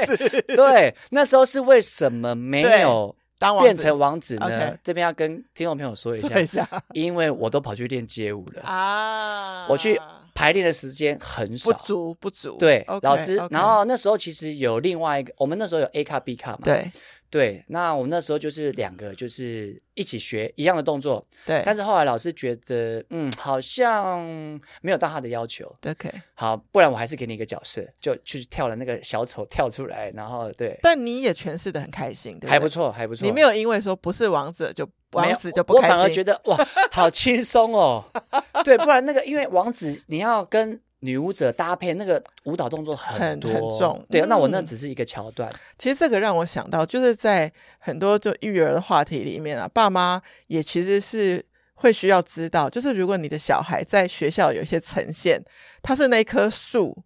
[0.58, 4.78] 对，那时候是为什么没有当变成王子呢？
[4.84, 10.00] 这边要跟听众朋友说一下，一下因为我都跑去练街舞了啊，我去
[10.34, 12.58] 排练的时间很少，不足不足。
[12.58, 13.54] 对，okay, 老师，okay.
[13.54, 16.92] 然后那时候其实有另外一个，我们那时候有 A 卡 B 卡嘛，对。
[17.30, 21.24] 对，那我们那时候就是两个，就是一起学一样的动作。
[21.46, 24.22] 对，但是后来老师觉得，嗯，好像
[24.82, 25.72] 没有到他的要求。
[25.86, 30.80] OK，好，不然我还是给你一个角色，就去跳了那个小丑跳出来，然后对。
[30.82, 33.26] 但你也诠释的很开心，对，对，还不错，还不错。
[33.26, 36.58] 你没有因为说不是王子就王子就不开心，我反而觉得哇，
[36.92, 38.04] 好轻松哦。
[38.64, 40.80] 对，不然那个因为王子你要跟。
[41.02, 45.48] 女舞者搭配那个舞蹈动作很多很，很重，对、嗯，那我那只是一个桥段。
[45.78, 55.40] 其实这个让我想到，就是在很多就育儿的话题里面啊，爸妈也其实是会需要知道，就是如果你的小孩在学校有一些呈现，
[55.84, 57.04] 他是那棵树，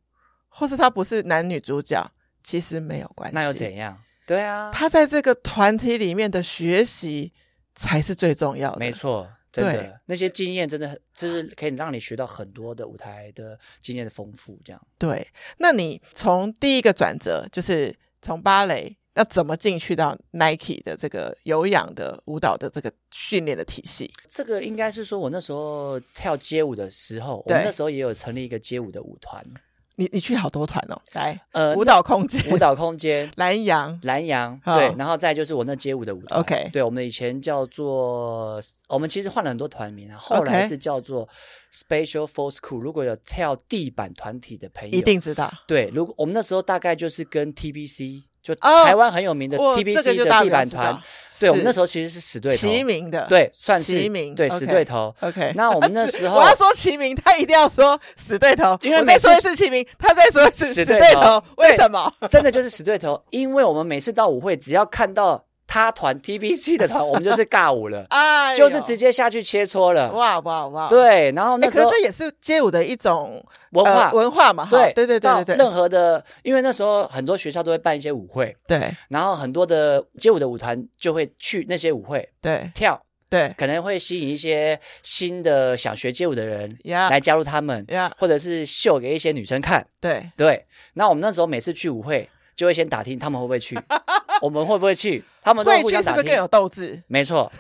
[0.48, 2.10] 或是他不是男女主角，
[2.42, 3.36] 其实没有关系。
[3.36, 3.98] 那又怎样？
[4.26, 7.34] 对啊，他在这个团体里面的学习
[7.76, 8.80] 才是最重要的。
[8.80, 9.28] 没错。
[9.52, 14.82] 真的对那些经验真的很就是可以让你学到很多的舞台的经验的丰富，这样。
[14.98, 24.14] 对，那你从第一个转折就是从芭蕾，要怎么进去到 Nike 的这个有氧的舞蹈的这个训练的体系？
[24.30, 29.46] 这个应该是说我那时候跳街舞的时候，我们那时候也有成立一个街舞的舞团。
[29.96, 36.40] 你你去好多团哦，来，呃，舞蹈空间，舞蹈空间，蓝洋，蓝洋，哦对，然后再就是我那街舞的舞团。
[36.40, 41.28] OK，对，我们以前叫做，我们其实换了很多团名啊，后来是叫做
[41.74, 42.80] Special Force Crew。
[42.80, 45.52] 如果有跳地板团体的朋友，一定知道。
[45.68, 48.24] 对，如果我们那时候大概就是跟 TBC。
[48.44, 51.00] 就台湾很有名的 TBC 的地板团，
[51.40, 55.14] 对，我们那时候其实是死对头，齐名的，对，算是齐名，对，死对头。
[55.20, 62.12] OK，那我们那时候 我要说齐名，他一定要说死对头，因为我再说一次齐名，他再说一次死对头，为什么？
[62.30, 65.44] 真的就是死对头，因为我们每次到舞会，只要看到。
[65.72, 70.90] 他团 TBC 的团，我们就是尬舞了， 哎，就是直接下去切磋了，哇哇哇！
[70.90, 74.12] 对，然后那时候这也是街舞的一种文化。
[74.12, 75.56] 文化嘛，对对对对对。
[75.56, 87.88] 任何的，因为那时候很多学校都会办一些舞会，对，然后很多的街舞的舞团就会去那些舞会，对，跳，对，可能会吸引一些新的想学街舞的人来加入他们，
[88.20, 90.30] 或者是秀给一些女生看，对。
[90.36, 90.66] 对。
[90.96, 93.80] 那我们那时候每次去舞会，就会先打听他们会不会去。
[94.42, 95.24] 我们会不会去？
[95.42, 97.02] 他们都会去，是不是更有斗志？
[97.08, 97.52] 没错，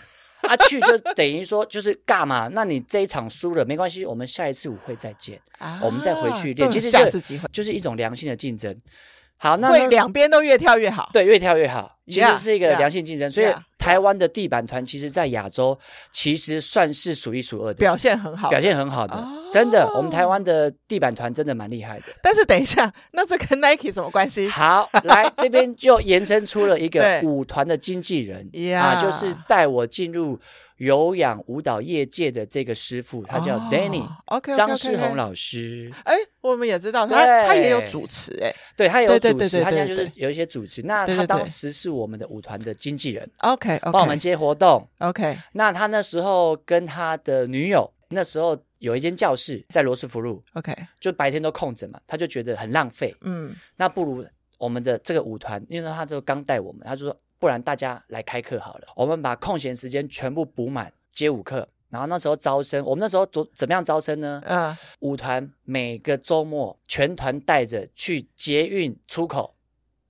[0.41, 2.50] 啊，去就等于说就是尬嘛？
[2.52, 6.70] 那你这一场输了没关系，我们下一次舞会再见，啊、我们再回去练。
[6.70, 8.76] 其实下次机会就是一种良性的竞争。
[9.38, 13.32] 好，那会两边都越跳越好，对，越跳越好，其实是一个良性竞争。
[13.32, 13.47] 所以
[13.78, 15.78] 台湾的地板团，其实在亚洲
[16.12, 22.06] 其实算是数一数二的，表现很好，表现很好的，哦、真的，我们台湾的地板团真的蛮厉害的。
[22.21, 24.47] 但是等一下，那这跟 Nike 什么关系？
[24.52, 30.39] 好，来这边就延伸出了一个 舞团的经纪人.啊，就是带我进入。
[30.82, 35.94] 有氧舞蹈业界的这个师傅，他叫 Danny，OK，张世宏老师。
[36.06, 40.82] 哎，我们也知道他，他也有主持，哎，对他有主持，他现在就是有一些主持。
[40.82, 45.38] 那他当时是我们的舞团的经纪人，OK，帮我们接活动，OK。
[45.54, 54.26] 那他那时候跟他的女友，那时候有一间教室在罗斯福路，OK，就白天都空着嘛，他就觉得很浪费，嗯，那不如
[54.58, 57.15] 我们的这个舞团，因为他就刚带我们，他就说。
[57.42, 61.68] 不然大家来开课好了，我们把空闲时间全部补满街舞课。
[61.90, 64.42] 然后那时候招生，我们那时候怎怎么样招生呢？
[64.46, 69.56] 嗯，舞团每个周末全团带着去捷运出口，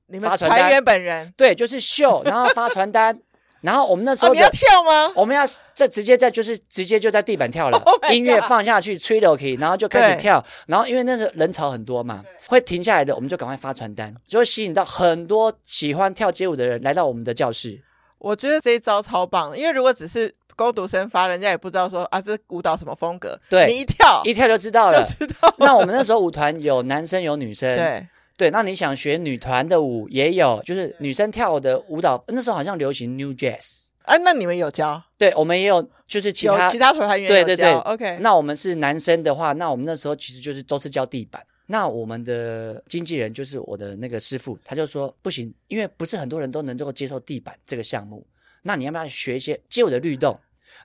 [0.08, 3.18] 你们团员本人对，就是秀，然后发传单。
[3.62, 5.12] 然后我们那时候、哦、你要跳吗？
[5.16, 5.44] 我们要
[5.74, 10.44] 在直接在就是直接就在地板跳了， oh、音乐放下去，吹了 K，然后就开始跳。
[10.68, 17.80] 然后因为那时候人潮很多嘛，会停下来的，我们就赶快发传单，就会吸引到很多喜欢跳街舞的人来到我们的教室。
[18.18, 23.40] 我觉得这一招超棒，因为如果只是工读生发，人家也不知道说啊，这舞蹈什么风格。
[23.50, 25.04] 对，你一跳一跳就知道了。
[25.04, 25.56] 就知道了。
[25.58, 27.76] 那我们那时候舞团有男生有女生。
[27.76, 28.08] 对。
[28.42, 33.90] 对，那你想学女团的舞也有，就是女生跳的舞蹈，那时候好像流行 New Jazz。
[34.02, 35.00] 啊，那你们有教？
[35.16, 38.18] 对，我们也有，就是其他其他团员对对对，OK。
[38.22, 41.40] 那我们是男生的话，那我们那时候其实就是都是教地板。
[41.68, 48.26] 那我们的经纪人就是我的那个师傅，他就说不行，因为不是很多人都能够接受地板这个项目。
[48.64, 50.36] 那你要不要学一些街舞的律动？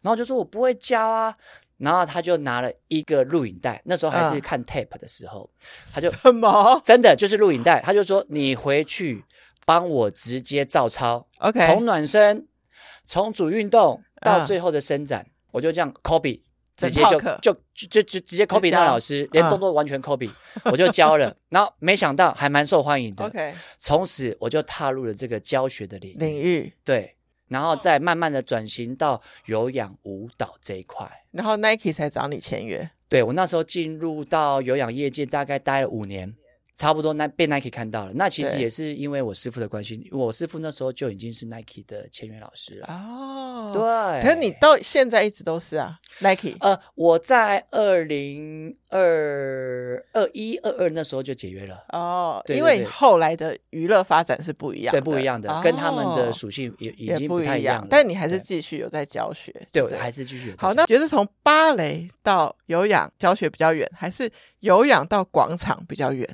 [0.03, 1.35] 然后就说我不会教啊。
[1.79, 6.81] 然后他就拿了一个录影带，那时候还是看 tape 的时候，嗯、他就什么？
[6.85, 9.23] 真的就是录影带，他就说你回去
[9.65, 12.47] 帮我直接照抄，OK，从暖身，
[13.07, 16.41] 从主运动到最后的伸展，嗯、我就这样 copy，
[16.77, 21.37] 直接就就就就就直接 copy 那老师，连动作完全 copy，、嗯、我就教了。
[21.51, 26.73] 然后没想到还蛮受欢迎的，OK，从此我就踏入了这个教学的领域，领域。
[26.85, 27.16] 对。
[27.49, 32.91] 然后再慢慢的转型到有氧舞蹈这一块，然后 Nike 才找你签约。
[33.09, 36.35] 对，我那时候进入到有氧业界，大概待了五年。
[36.77, 38.13] 差不多，那被 Nike 看到了。
[38.15, 42.87] 那其实也是因为我师傅的关系，我师傅那时候就已经是 Nike 的签约老师了。
[42.89, 44.23] 哦，对。
[44.23, 46.55] 可是你到现在一直都是啊，Nike。
[46.61, 51.83] 呃，我在二零二二一二二那时候就解约了。
[51.95, 57.87] 哦，因为后来的娱乐发展是不一样的，对，不一样的，跟他们的属性也已经不太一样。
[57.89, 60.55] 但你还是继续有在教学，对，我还是继续。
[60.59, 64.31] 好，那觉得从芭蕾到有氧教学比较远，还是
[64.61, 66.29] 有氧到广场比较远？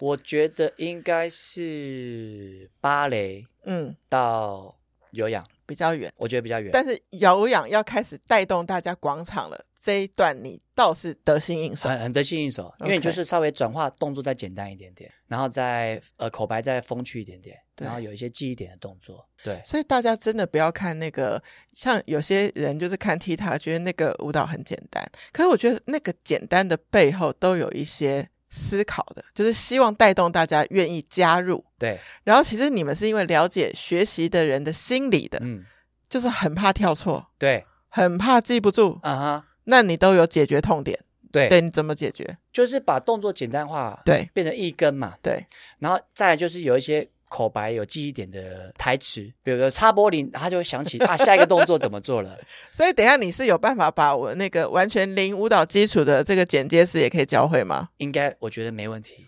[0.00, 4.76] 我觉得应该是芭蕾，嗯，到
[5.10, 5.44] 有氧。
[5.66, 6.68] 比较远，我觉得比较远。
[6.70, 19.26] 但是有氧要开始带动大家广场了，这一段你倒是得心应手，很很得心应手，因为你就是稍微转化动作再简单一点点，然后再呃口白再风趣一点点，然后有一些记忆点的动作。
[19.42, 21.42] 对，所以大家真的不要看那个，
[21.72, 31.64] 像有些人就是看 TikTok 觉得那个舞蹈很简单，可是我觉得那个简单的背后都有一些思考的，就是希望带动大家愿意加入。
[31.76, 35.64] 对，然后其实你们是因为了解学习的人的心理的，嗯，
[36.08, 39.46] 就是很怕跳错，对，很怕记不住，啊哈。
[39.64, 40.98] 那你都有解决痛点，
[41.32, 42.36] 对对，你怎么解决？
[42.52, 45.44] 就是把动作简单化，对，变成一根嘛，对。
[45.78, 52.38] 然后再来就是有一些口白有记忆点的台词，比如说擦玻璃，他就会想起啊， 下一个动作怎么做了。
[52.70, 57.88] 所以等一下你是有办法把我那个完全零舞蹈基础的这个剪接师也可以教会吗？
[57.96, 59.26] 应该我觉得没问题，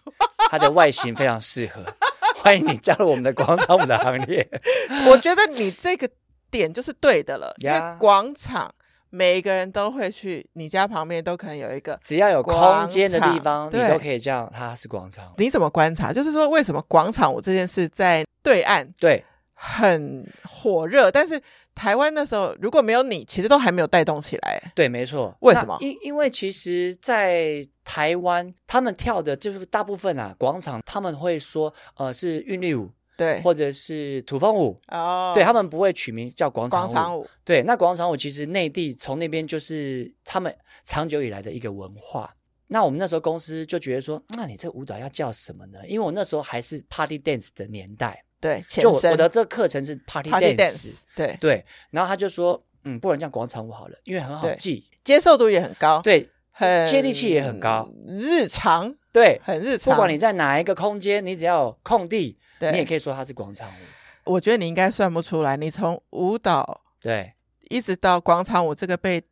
[0.49, 1.83] 他的外形非常适合，
[2.39, 4.49] 欢迎你加入我们的广场舞的行列。
[5.11, 6.09] 我觉得你这个
[6.49, 8.73] 点就是对的了，呀因为广场。
[9.11, 15.33] 每一个人都会去，你家旁边都可能有一个，只要有空间的地方，你都可以叫它是广场。
[15.39, 16.13] 你怎么观察？
[16.13, 21.41] 就是说，为什么广场舞这件事在对岸对很火热，但是
[21.75, 24.61] 台湾那时候如果没有你，其实都还没有带动起来。
[24.75, 25.35] 对，没错。
[25.41, 25.77] 为什么？
[25.81, 32.91] 因因为其实，在台湾他们跳的就是大部分啊，广场他们会说，呃，是韵律舞。
[33.17, 36.93] 对，或者是土风舞哦，对他们不会取名叫广场舞。
[36.93, 40.55] 广场舞，对，那广场舞其实内地从那边就是他们
[40.85, 42.31] 长久以来的一个文化。
[42.69, 45.79] 那我们那时候公司就觉得说，那你这个舞蹈要叫什么呢？
[45.87, 51.64] 因为我那时候还是 Party Dance 的年代，对，就我，我的这个课程是 Party Dance，, Party Dance 对对。
[51.91, 59.95] 然后他就说，嗯，不然叫广场舞好了，因为很好记，接受度也很高，对，很接地气也很高，日常，对，很日常。
[59.95, 62.37] 不管你在哪一个空间，你只要有空地。
[62.59, 64.33] 对你也可以说它是广场舞。
[64.33, 67.33] 我觉得你应该算不出来，你从舞蹈对
[67.69, 69.23] 一直到广场舞这个被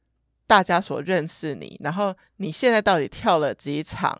[0.46, 4.16] 大家所认识你，然后你现在到底跳了几场，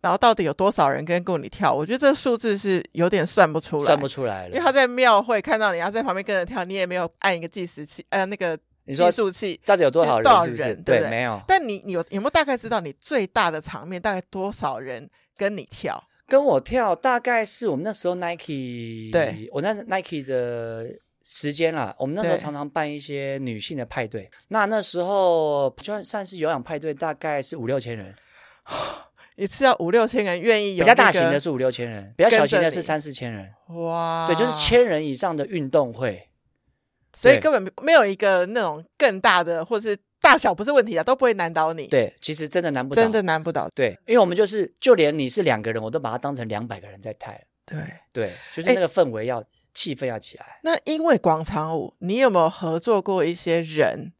[0.00, 1.72] 然后到底有多少人跟过你跳？
[1.72, 4.48] 我觉得这个数字是有点算不出来，算不出来了。
[4.48, 10.24] 因为他在庙会看到你，要在旁边跟着跳，你也没有按一个计时器，呃，那个计数器，到底有多少人？
[10.24, 10.82] 多少人？
[10.82, 11.40] 对，对，没有。
[11.46, 16.02] 但你你有有没有大概知道你最大的场面大概多少人跟你跳？
[16.28, 20.86] 跟我跳大概是我们那时候 Nike，对，我那 Nike 的
[21.24, 21.96] 时间啦。
[21.98, 28.14] 我们那时候常常办一些女性的派对，那那时候就算算是有氧派对，大概是五六千人，
[29.36, 30.94] 一次要五六千人愿意有、那个。
[30.94, 33.50] 比较大型的是五六千人，比较小型的是三四千人。
[33.68, 36.28] 哇，对，就是千人以上的运动会，
[37.14, 39.96] 所以根本没有一个那种更大的，或是。
[40.28, 41.86] 大小不是问题啊，都不会难倒你。
[41.86, 43.66] 对，其实真的难不倒，真的难不倒。
[43.74, 47.32] 对，因为我们就是，就连你是两个人，我都把它当成两百个人在跳。
[47.64, 47.78] 对
[48.12, 50.60] 对，就是那个氛围要、欸、气氛要起来。
[50.62, 54.12] 那因为广场舞，你有没有合作过一些人，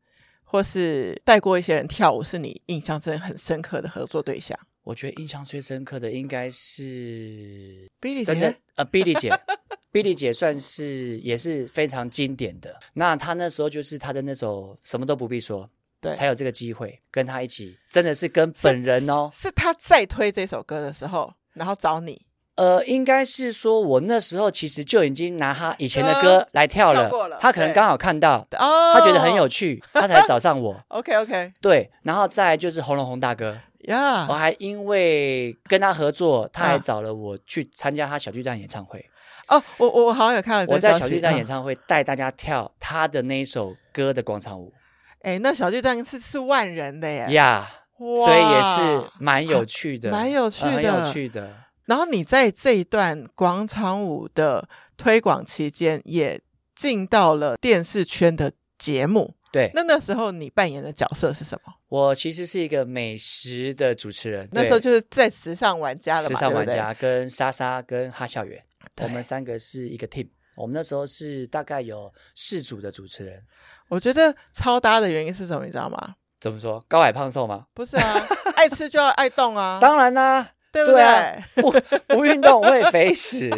[0.44, 4.58] 或是带过一些人跳舞，是你印象真的很深刻的合作对象？
[4.84, 9.30] 我觉得印象最深刻的应该是 Billy 姐，呃，Billy 姐，
[9.92, 12.74] Billy 姐算是也是非常经典的。
[12.94, 15.68] 那她那时候就是她的那首什么都不必说。
[16.00, 19.28] 对，才有这个机会跟他一起，真的是跟本人哦。
[19.32, 22.22] 是，是他在推这首歌的时候，然后找你。
[22.56, 27.08] 呃，应该是说，我那时候其实就已经拿他以前的歌来跳了。
[27.08, 30.76] 跳了他可能刚好看到，哦，他觉得很有趣，他才找上我。
[30.88, 39.08] OK OK，对，然后再就是洪龙红大哥呀.我还因为跟他合作，他还找了我去参加他小巨蛋演唱会。
[39.46, 44.72] 哦，我我好像有看到，我在小巨蛋演唱会带大家跳他的那一首歌的广场舞。
[45.20, 51.54] 哎，那小巨蛋是是万人的耶呀，yeah, 哇所以也是蛮有趣的，蛮有趣的，很有趣的。
[51.86, 56.40] 然后你在这一段广场舞的推广期间，也
[56.74, 59.34] 进到了电视圈的节目。
[59.50, 61.72] 对，那那时候你扮演的角色是什么？
[61.88, 68.62] 我其实是一个美食的主持人，那时候就是在时尚玩家了嘛，时尚玩家跟莎莎跟哈校园，
[69.02, 70.28] 我们三个是一个 team。
[70.58, 73.42] 我们那时候是大概有四组的主持人。
[73.88, 75.64] 我觉得超搭的原因是什么？
[75.64, 76.14] 你知道吗？
[76.40, 76.84] 怎么说？
[76.88, 77.66] 高矮胖瘦吗？
[77.74, 78.14] 不是啊，
[78.56, 79.78] 爱吃就要爱动啊！
[79.82, 80.96] 当然啦、啊，对不对？
[80.96, 81.72] 对啊、不
[82.06, 83.48] 不运动会肥死。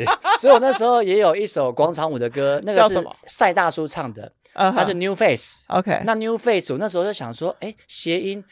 [0.40, 5.64] 所以我那时候也有一首广场舞的歌，那个是赛大叔唱的，他是 New Face。
[5.68, 8.44] OK，那 New Face，我那时候就想说，哎，谐音。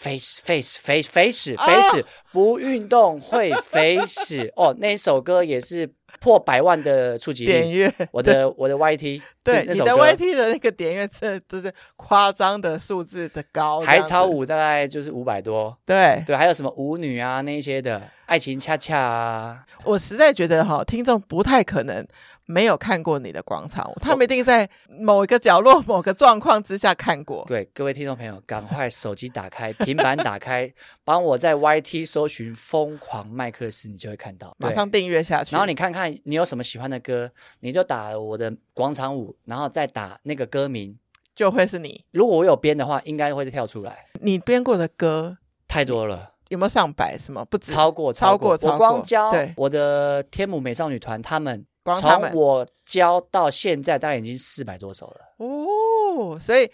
[0.00, 4.72] face face face 肥死肥死，不运动会肥死哦。
[4.78, 7.92] 那首歌也是破百万的触及率，点阅。
[8.10, 9.20] 我的我的 YT，
[9.52, 15.76] 对，你的 YT 的那个点阅真的都是夸张的数字的高，海草舞大概就是五百多。
[15.84, 19.64] 对对，还有什么舞女啊那些的，爱情恰恰啊。
[19.84, 22.06] 我实在觉得哈，听众不太可能。
[22.50, 27.44] 没有看过你的广场舞，他们一定在某一个角落、某个状况之下看过。
[27.46, 30.72] 对，各位听众朋友，赶快手机打开、平板打开，
[31.04, 35.54] 帮我在 YT 搜寻“疯狂麦克斯”，你就会看到，马上订阅下去。
[35.54, 37.30] 然后你看看你有什么喜欢的歌，
[37.60, 40.96] 你就打我的广场舞，然后再打那个歌名，
[41.34, 42.04] 就会是你。
[42.12, 44.06] 如果我有编的话，应该会跳出来。
[44.20, 47.18] 你编过的歌太多了，有没有上百？
[47.18, 47.72] 什么不止？
[47.72, 48.72] 超过，超过，超过。
[48.72, 51.66] 我光教对我的天母美少女团，他们。
[51.84, 56.38] 从我教到现在，大概已经四百多首了哦。
[56.38, 56.70] 所以，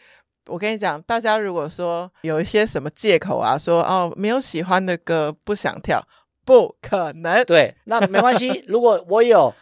[0.46, 6.02] 我跟你讲，大家如果说有一些什么借口啊，说哦没有喜欢的歌不想跳，
[6.44, 7.44] 不可能。
[7.44, 8.64] 对，那没关系。
[8.66, 9.54] 如果我有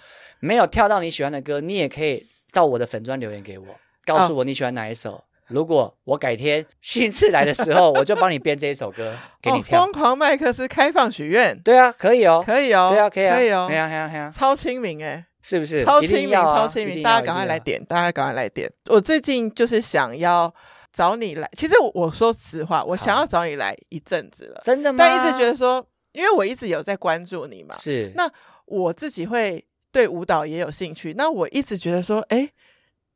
[0.43, 3.66] 没有跳到你喜欢的歌，你也可以到我的粉砖留言给我，
[4.05, 5.12] 告诉我你喜欢哪一首。
[5.12, 9.80] 哦、如果我改天兴致来的时候， 我就帮你编这一首歌给你跳。
[9.80, 15.24] 哦、疯狂麦克斯开放许愿，对啊，可以哦，可以哦，对啊，可以啊，可以哦，可以啊，可以啊，可以啊，超亲民哎。
[15.45, 16.38] 是不是超亲民？
[16.38, 17.03] 啊、超亲民！
[17.03, 18.70] 大家赶快来点，大家赶快来点。
[18.88, 20.53] 我最近就是想要
[20.93, 24.99] 找你来，其实我说实话，我想要找你来一阵子了，真的吗？
[25.01, 28.12] 但一直觉得说，因为我一直有在关注你嘛，是。
[28.14, 28.30] 那
[28.66, 32.51] 我自己会对舞蹈也有兴趣，那我一直觉得说，哎，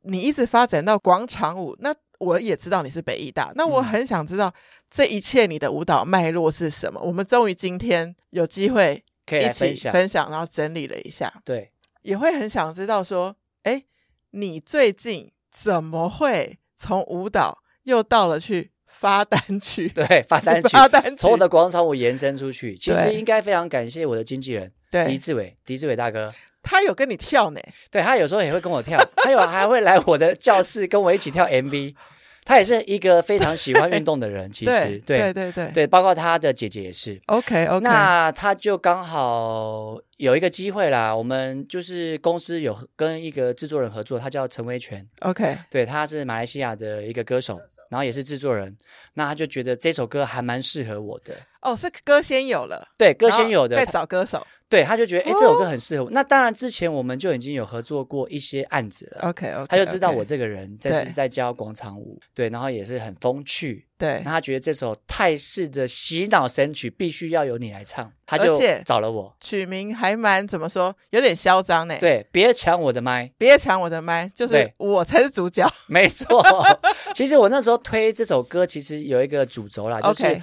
[0.03, 4.53] 你一直发展到广场舞，那我也知道你是北艺大，那我很想知道
[4.89, 6.99] 这一切你的舞蹈脉络是什么。
[7.03, 11.69] 嗯、我们终于今天有机会可以来分享，分享，然后整理了一下，对。
[12.03, 13.83] 也会很想知道说，哎，
[14.31, 19.89] 你最近怎么会从舞蹈又到了去发单曲？
[19.93, 22.77] 对，发单曲， 发单曲，从我的广场舞延伸出去。
[22.77, 26.33] 其实应该非常感谢我的经纪人，对，狄志伟，狄志伟大哥，
[26.67, 27.59] 他有跟你跳呢。
[27.89, 31.95] 对，他有时候也会跟我跳， 他有还会来我的教室跟我一起跳 MV。
[32.43, 34.71] 他也是一个非常喜欢运动的人，其实
[35.05, 37.19] 对对对对对，包括他的姐姐也是。
[37.25, 45.05] OK OK，那他就刚好有一个机会啦，我们就是公司有跟一个制作人合作，他叫陈维权。
[45.19, 47.59] OK，对，他是马来西亚的一个歌手，
[47.89, 48.73] 然后也是制作人。
[49.15, 51.33] 那他就觉得这首歌还蛮适合我的。
[51.61, 54.47] 哦，是歌先有了，对，歌先有的，再找歌手。
[54.69, 56.11] 对，他就觉得哎，这首歌很适合我。
[56.11, 59.29] 那当然，之前我们就已经有合作过一些案子了。
[59.29, 63.85] OK，OK，他就知道我这个人在在教广场舞，对，然后也是很风趣。
[63.97, 69.33] 对，那他觉得这首泰式的洗脑神曲必须要由你来唱，他就找了我。
[69.39, 71.95] 取名还蛮怎么说，有点嚣张呢。
[71.99, 75.65] 对，别抢我的麦，别抢我的麦，就是我才是主角。
[75.87, 76.43] 没错，
[77.15, 80.41] 其实我那时候推这首歌，其实有一个主轴啦，就是。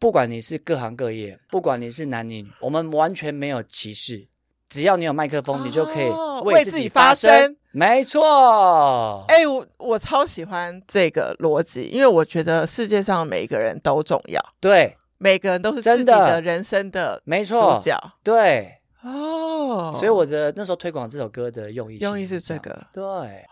[0.00, 4.26] 不管你是各行各业，不管你是男女，我们完全没有歧视。
[4.70, 6.08] 只要你有麦克风，哦、你就可以
[6.44, 7.54] 为自己发声。
[7.72, 9.24] 没错。
[9.28, 14.40] 哎、欸，我我超喜欢这个逻辑，因为我觉得世界上每一个人都重要。
[14.58, 18.12] 对，每个人都是自己的人生的没错主角。
[18.22, 18.76] 对。
[19.02, 22.86] 哦，所以我的那时候推广这首歌的用意，用意是这个。
[22.92, 23.02] 对。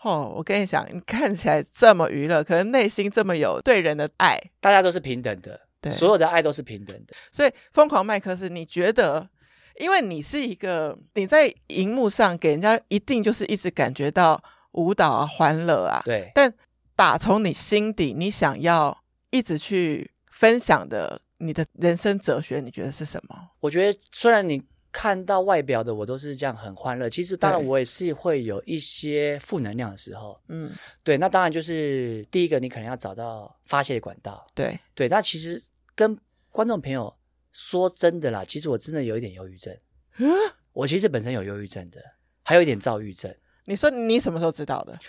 [0.03, 4.39] 哦，我跟你讲，你看起来这么娱乐，可能内心这么有对人的爱。
[4.59, 5.59] 大家都是平等的。
[5.81, 9.29] 对，所有的爱都是平等的，所以疯狂麦克斯，你觉得，
[9.77, 16.31] 因为你是一个你在荧幕上给人家一定就是一直感觉到舞蹈啊、欢乐啊，对。
[16.35, 16.53] 但
[16.95, 23.51] 打从你心底，你想要一直去分享的你的人生哲学，你觉得是什么？
[23.61, 24.63] 我觉得虽然你。
[25.01, 30.69] 看到外表的我都是这样很欢乐，其实当然我也是会有一些负能量的时候，嗯，
[31.05, 34.77] 对，那当然就是第一个你可能要找到发泄的管道，对。
[34.93, 35.63] 对，那其实
[35.95, 36.19] 跟
[36.49, 37.15] 观众朋友
[37.53, 39.73] 说真的啦，其实我真的有一点忧郁症，
[40.17, 40.27] 嗯，
[40.73, 42.03] 我其实本身有忧郁症的，
[42.43, 43.33] 还有一点躁郁症。
[43.63, 44.99] 你说你什么时候知道的？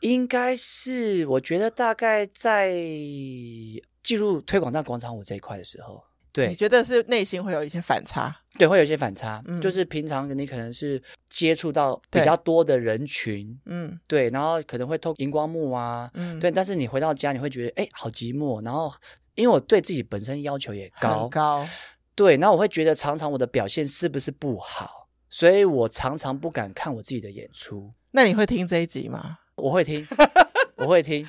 [0.00, 2.70] 应该是我觉得大概在
[4.02, 6.04] 进入推广站广场舞这一块的时候。
[6.32, 8.34] 对，你觉得是内心会有一些反差？
[8.58, 9.42] 对，会有一些反差。
[9.46, 18.64] 嗯，就是平常你可能是接触到比较多的人群，嗯，对，然后可能会透荧光幕啊，嗯，对，但是你回到家，你会觉得哎，好寂寞。
[18.64, 18.92] 然后，
[19.34, 21.68] 因为我对自己本身要求也高，高，
[22.14, 27.90] 对，然后我会觉得常常我的表现是不是不好，所以我常常不敢看我自己的演出。
[28.12, 29.38] 那你会听这一集吗？
[29.56, 30.06] 我会听，
[30.76, 31.26] 我会听。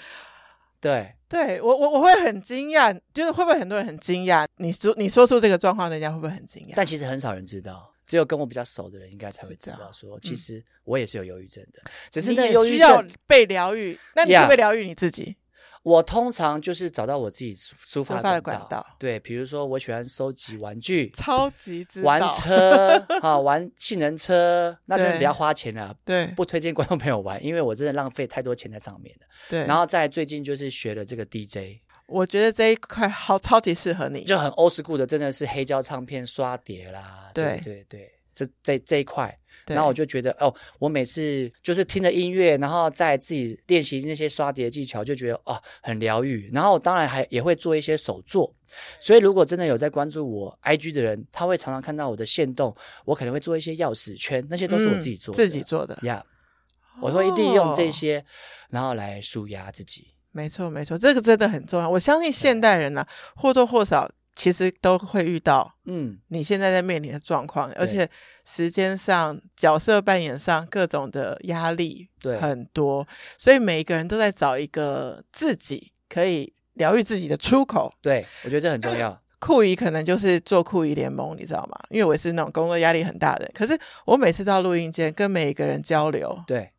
[0.84, 4.46] 对，对我我我会很惊讶，就是会不会很多人很惊讶？
[4.58, 6.74] 你说你说出这个状况，人家会不会很惊讶？
[6.76, 11.82] 但其实很少人知道，只有跟我比较熟的人应该才会知道说，说其实我也是有忧郁症的，
[12.12, 13.98] 只是那忧郁症需要被疗愈。
[14.14, 15.38] 那你会不会疗愈你自己？
[15.84, 29.28] 我通常就是找到我自己抒发的管道，对，比如说我喜欢收集玩具， 超级玩车 啊，玩性能车，那真的比较花钱啊，对，不推荐观众朋友玩，因为我真的浪费太多钱在上面了。
[29.50, 39.36] 对，然后再最近就是学了这个 DJ，我觉得这一块好超级适合你，就很 old school 的，真的是黑胶唱片刷碟啦，对对对，这这这一块。
[39.68, 46.50] 然后我就觉得哦，我每次就是听着音乐，然后在自己练习那些刷碟技巧，就觉得哦很疗愈。
[46.54, 48.54] 然后当然还也会做一些手作，
[49.00, 56.24] 所以如果真的有在关注我 IG 的人，他会常常看到我的线动，我可能会做一些钥匙圈，那些都是我自己做的、嗯、自己做的呀。
[56.26, 58.26] Yeah, 我会利用这些，哦、
[58.70, 60.08] 然后来舒压自己。
[60.32, 61.90] 没错没错，这个真的很重要。
[61.90, 64.10] 我相信现代人呢、啊，或多或少。
[64.36, 68.10] 其实都会遇到，嗯，你现在在面临的状况，嗯、而且
[68.44, 73.08] 时间上、角色扮演上各种的压力对很多，
[73.38, 77.94] 所以每一个人都在找一个自己可以疗愈自己的出口。
[78.02, 79.22] 对，我觉得这很重要。
[79.40, 81.78] 酷姨可能就是做酷姨联盟，你知道吗？
[81.90, 86.72] 因为我是那种工作压力很大的人，可是我每次到录音间跟每一个人交流，对，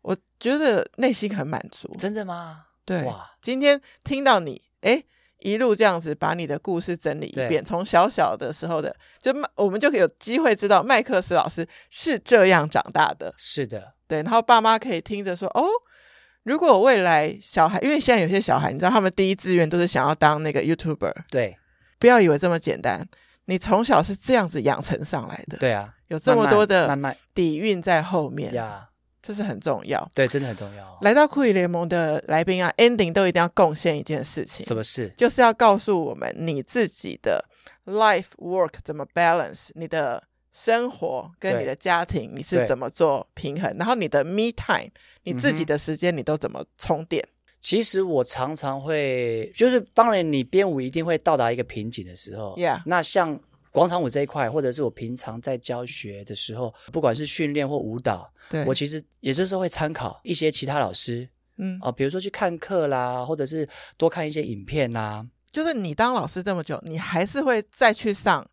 [0.00, 1.92] 我觉得内心很满足。
[1.98, 2.66] 真的吗？
[2.84, 5.04] 对，哇，今天听到你，诶
[5.44, 13.32] 一路这样子把你的故事整理一遍，从小小的时候的，就我们就有机会知道麦克斯老师是这样长大的。
[13.36, 14.22] 是的，对。
[14.22, 15.66] 然后爸妈可以听着说：“哦，
[16.44, 21.12] 如果未来小孩，因为现在有些小孩，你知道他们第一志愿都是想要当那个 YouTuber。
[21.30, 21.56] 对，
[21.98, 23.06] 不要以为这么简单，
[23.44, 25.58] 你从小是这样子养成上来的。
[25.58, 28.54] 对啊，有这么多的慢慢底蕴在后面。
[28.54, 28.88] 慢慢
[29.26, 30.98] 这是很重要，对，真的很重要。
[31.00, 34.66] 来到酷姨联盟的来宾啊，ending 都一定要贡献一件事情。
[34.66, 35.10] 什么事？
[35.16, 37.42] 就是要告诉我们你自己的
[37.86, 40.22] life work 怎么 balance，你的
[40.52, 44.90] 生活跟你的家庭你是怎么做平衡，然后你的 me time，
[45.22, 47.22] 你自己的时间你都怎么充电？
[47.24, 53.40] 嗯、其实我常常会，就是当然你编舞一定会到达一个瓶颈的时候，Yeah，那像。
[53.74, 65.26] 广场舞这一块，或者是我平常在教学的时候，不管是训练或舞蹈，对，我其实也就是会参考一些其他老师，嗯，哦、呃，比如说去看课啦，或者是多看一些影片啦。
[65.50, 68.46] 就是你当老师这么久，你还是会再去上。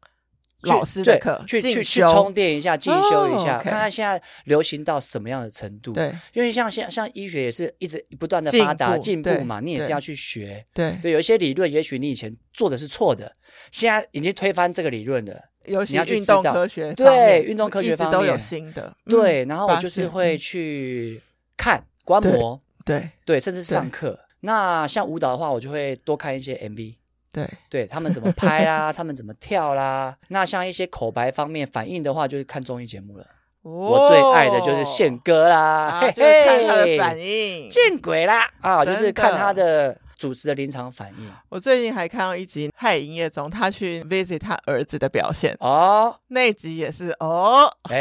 [0.64, 5.92] 老师的课去去去充电一下，进修一下，看看现在流行到什么样的程度。
[5.94, 10.64] 对，因为像现像医学也是一直不断的发达进步嘛，你也是要去学。
[10.74, 13.32] 对对，有一些理论，也许你以前做的是错的，
[13.72, 15.40] 现在已经推翻这个理论了。
[15.66, 18.96] 尤其运动科学，对运动科学方面都有新的。
[19.06, 21.22] 对，然后我就是会去
[21.56, 24.20] 看观摩，对对，甚至上课。
[24.40, 26.96] 那像舞蹈的话，我就会多看一些 MV。
[27.32, 30.16] 对，对他们怎么拍啦， 他们怎么跳啦。
[30.28, 33.26] 那像一些口白方面反应的话，就是看综艺节目了。
[33.64, 37.70] 哦、我最爱的就是宪哥啦，啊、嘿嘿就是看他的反应。
[37.70, 38.84] 见鬼啦啊！
[38.84, 41.32] 就是看他的主持的临场反应。
[41.48, 47.94] 我最近还看到一集《嗨营业中》，他去 visit 他儿子的表现哦，那集也是哦， 可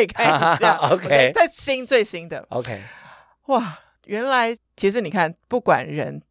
[0.00, 0.74] 以看一下。
[0.78, 2.80] 啊、OK，在新最新的 OK，
[3.46, 6.22] 哇，原来其实你看，不管人。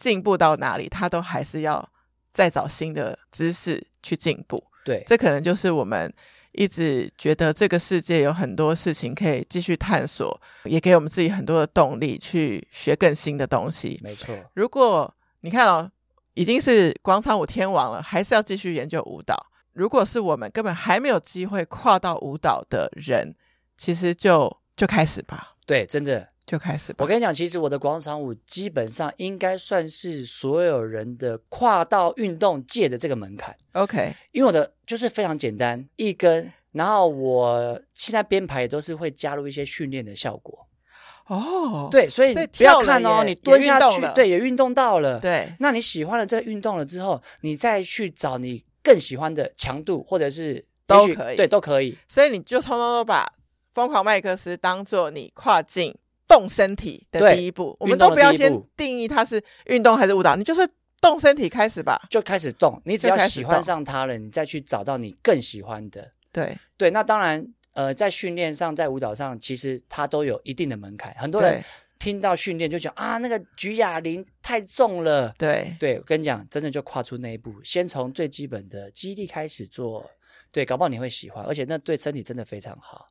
[0.00, 1.86] 进步到哪里，他都还是要
[2.32, 4.64] 再找新的知识去进步。
[4.82, 6.10] 对，这可能就是我们
[6.52, 14.00] 一直觉得这个世界有很多事情可以继续探索，也给我们自己很多的动力去学更新的东西。
[14.02, 15.90] 没错，如果你看哦，
[16.32, 19.36] 已经是广场舞天王了，还是要继续研究舞蹈。
[19.74, 23.34] 如果是我们根本还没有机会跨到舞蹈的人，
[23.76, 25.56] 其实就就开始吧。
[25.66, 26.29] 对，真的。
[26.50, 26.96] 就开始吧。
[26.98, 33.54] 我跟你讲，其实我的广场舞基本上应该算是所有人的跨到运动界的这个门槛。
[33.74, 40.66] OK，因为我的就是非常简单，一根，然后我现在编排都是会加入一些训练的效果。
[41.26, 45.20] 哦，对，所以不要看哦，你蹲下去，对，也运动到了。
[45.20, 51.96] 对，那你喜欢了这个运动了之后，你再去找你更喜欢的强度，或者是都可以，对，都可以。
[52.08, 53.24] 所以你就通通都把
[53.72, 55.94] 疯狂麦克斯当做你跨境。
[56.30, 60.66] 动身体的第一步，我们都不要先定义它是运动还是舞蹈，你就是
[61.00, 62.80] 动身体开始吧，就开始动。
[62.84, 66.12] 你只要喜欢上它了，你再去找到你更喜欢的。
[66.30, 71.12] 对对，那当然，呃，在训练上，在舞蹈上，其实它都有一定的门槛。
[71.18, 71.60] 很多人
[71.98, 75.34] 听到训练就讲啊，那个举哑铃太重了。
[75.36, 80.08] 对对，我跟你讲，真的就跨出那一步，先从最基本的肌力开始做。
[80.52, 83.06] 对，搞不好你会喜欢，而且那对身体真的非常好。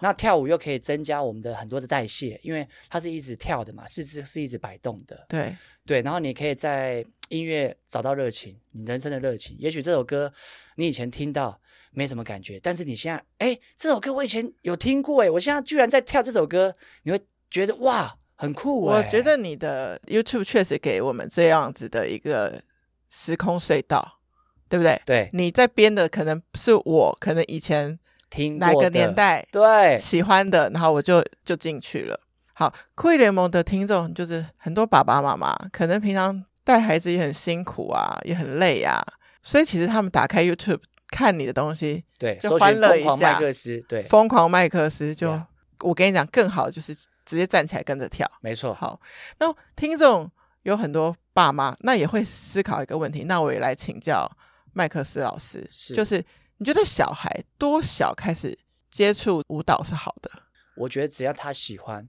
[0.00, 5.24] 那跳舞又可以增加我们的很多的代谢，因为它是一直跳的嘛，四肢是一直摆动的。
[5.28, 9.56] 对对，然后你可以在音乐找到热情，你人生的热情。
[9.58, 10.32] 也许这首歌
[10.74, 11.58] 你以前听到
[11.92, 16.74] 没什么感觉，但是你现在，哎，这首歌我以前有听过，哎，我现在居然在跳这首歌，
[17.04, 17.20] 你会
[17.50, 18.96] 觉得哇，很酷欸。
[18.96, 22.60] 我觉得你的 YouTube 确实给我们这样子的一个
[23.08, 24.20] 时空隧道，
[24.68, 25.00] 对不对？
[25.06, 27.98] 对，你在编的可能是我可能以前
[28.30, 32.18] 听哪个年代对喜欢的，然后我就就进去了。
[32.52, 39.04] 好，酷艺联盟的听众就是很多爸爸妈妈，可能平常带孩子也很辛苦啊，也很累啊，
[39.42, 43.10] 所以其实他们打开 YouTube 看你的东西，对，就欢乐一下。
[43.10, 45.44] 疯狂麦克斯，对，疯狂麦克斯就，Yeah.
[45.80, 48.26] 我跟你讲，更好就是直接站起来跟着跳。
[48.40, 48.72] 没错。
[48.72, 48.98] 好，
[49.38, 50.30] 那听众
[50.62, 54.26] 有很多爸妈，那也会思考一个问题，那我也来请教
[54.72, 56.24] 麦克斯老师，是就是
[56.58, 58.58] 你觉得小孩多小开始
[58.90, 60.30] 接触舞蹈是好的？
[60.76, 62.08] 我觉得只要他喜欢。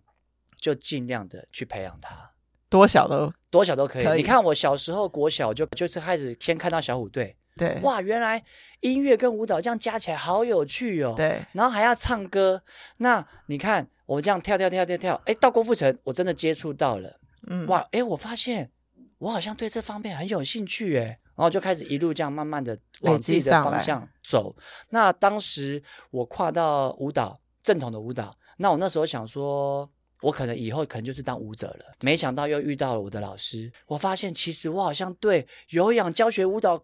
[0.60, 2.32] 就尽量的去培养他，
[2.68, 4.04] 多小都多小都可以。
[4.04, 4.22] 可以。
[4.22, 8.44] 你看我小时候国小就就是开始先看到小虎队，对，哇，原来
[8.80, 12.60] 音乐跟舞蹈这样加起来好有趣哦，对，然后还要唱歌。
[12.98, 18.72] 那你看我们这样跳跳跳跳跳，哎，到郭富城我真的接触到了，嗯，哇，哎，我发现
[19.20, 24.54] 我好像对这方面很有兴趣，哎，然后就开始一路这样慢慢的往自己的方向走。
[24.90, 25.82] 那当时
[26.12, 29.90] 我跨到舞蹈正统的舞蹈，那我那时候想说。
[30.22, 33.72] 我可能以后可能就是当舞者了，没想到又遇到了我的老师。
[33.86, 36.76] 我发现其实我好像对有氧教学舞蹈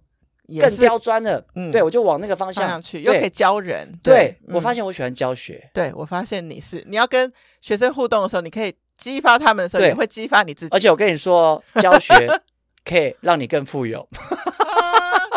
[0.61, 1.43] 更刁钻了。
[1.55, 3.91] 嗯，对，我就往那个方向，去，又可以教人。
[4.03, 5.67] 对，我发现我喜欢教学。
[5.73, 10.75] 对，我发现你是你要跟学生互动的时候，你可以激发他们的时候，对也会激发你自己。
[10.75, 12.13] 而且我跟你说，教学
[12.83, 14.07] 可以让你更富有。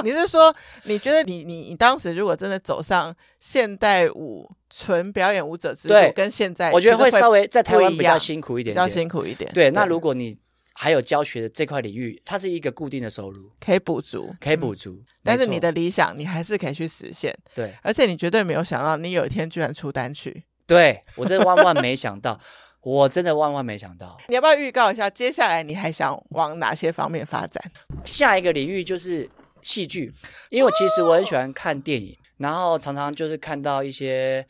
[0.04, 9.50] 你是说，你觉得你你你当时如果真的走上现代舞纯表演舞者之路，跟现在我觉得会稍微在台湾比较辛苦一点，比较辛苦一点。
[9.54, 10.38] 对，那如果你
[10.74, 14.92] 还有教学的这块领域，它是一个固定的收入，可以补足，可以补足。
[14.92, 17.34] 嗯、但是你的理想，你还是可以去实现。
[17.54, 20.44] 对，而且你绝对没有想到，你有一天居然出单曲。
[20.66, 22.38] 对，我真的万万没想到，
[22.86, 24.16] 我真的万万没想到。
[24.28, 27.60] 你要不要预告一下，接下来你还想往哪些方面发展？
[28.04, 29.28] 下一个领域就是。
[29.62, 30.12] 戏剧，
[30.48, 34.46] 因为我其实我很喜欢看电影，哦、然后常常就是看到一些，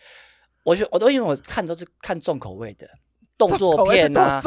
[0.63, 2.87] 我我都因为我看都是看重口味的
[3.39, 4.43] 动作片啊，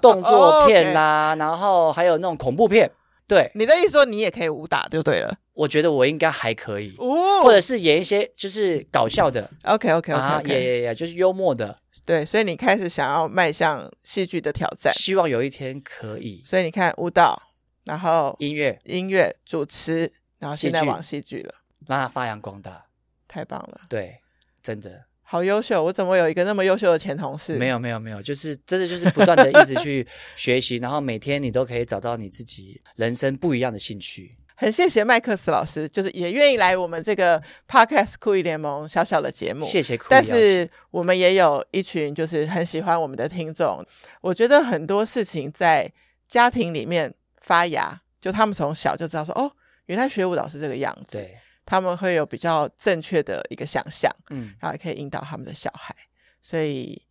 [0.00, 2.90] 动作片啊， 哦 okay、然后还有那种恐怖片。
[3.28, 5.36] 对，你的意思说你也可以武打就对了。
[5.54, 9.50] 我觉得我应该还可以，哦、或者是演一些就是搞笑的。
[9.62, 11.76] OK OK OK，啊，也也也就是幽默的。
[12.04, 16.42] 对，所以你开始想要迈向戏剧的挑战，希望有一天可以。
[16.44, 17.40] 所以你看舞蹈。
[17.84, 21.54] 然后音乐、音乐主持，然后现在往戏剧了，
[21.86, 22.82] 让它发扬光大，
[23.28, 23.82] 太棒了！
[23.90, 24.20] 对，
[24.62, 25.84] 真的好优秀！
[25.84, 27.56] 我怎么有一个那么优秀的前同事？
[27.56, 34.34] 没有，没有，没有，就是真的就是不断的一直去学习， 然后每天你都可以找到你自己人生不一样的兴趣。
[34.54, 39.66] 很谢谢麦克斯老师，就是也愿意来我们这个 Podcast 酷艺联盟小小的节目。
[39.66, 40.06] 谢谢酷。
[40.10, 43.84] 但是我们也有一群就是很喜欢我们的听众，
[44.20, 45.92] 我觉得很多事情在
[46.26, 47.14] 家庭里面。
[47.46, 49.52] 发芽，就他们从小就知道说，哦，
[49.84, 51.18] 原来学舞蹈是这个样子。
[51.18, 51.36] 对，
[51.66, 55.94] 他们会有比较正确的一个想象，嗯，然后也可以引导他们的小孩，
[56.40, 57.02] 所以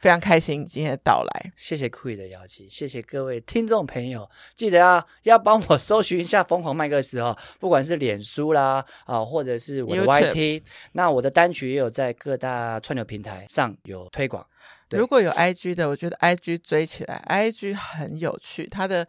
[0.00, 1.52] 非常开心今天的到来。
[1.56, 14.44] 谢谢酷艺的邀请，谢谢各位听众朋友，记得啊，要帮我搜寻一下疯狂麦克斯哦，不管是脸书啦啊，或者是我的 YT，YouTube 那我的单曲也有在各大串流平台上有推广。
[14.90, 19.06] 如果有 IG 的，我觉得 IG 追起来，IG 很有趣，它的。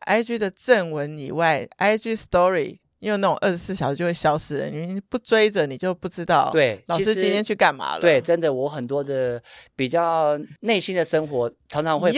[0.00, 6.50] I G 的正文以外，I G Story 因为那种二十四小时就会消失的，你不追着你就不知道。
[6.50, 8.00] 对，老师今天去干嘛了？
[8.00, 9.42] 对，真的，我很多的
[9.74, 12.12] 比较内心的生活常常会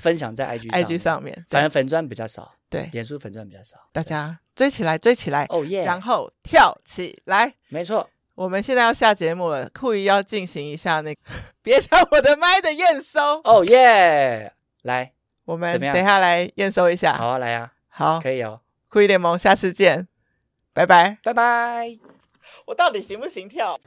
[0.00, 2.52] 分享在 I G I G 上面，反正粉钻比较少。
[2.68, 3.76] 对，脸书粉钻比较少。
[3.92, 5.84] 大家追起来，追起来，哦耶！
[5.84, 8.08] 然后跳起来，没错。
[8.34, 11.20] 我们现在要下节目了，酷鱼要进行一下那个
[11.62, 13.20] 别抢我的麦的验收。
[13.44, 14.52] 哦耶！
[14.82, 15.12] 来。
[15.46, 17.12] 我们等一下来验收一下。
[17.12, 18.58] 好啊，来啊，好，可以哦。
[18.88, 20.08] 酷鱼联盟，下次见，
[20.74, 21.96] 拜拜，拜拜。
[22.66, 23.78] 我到底行不行跳？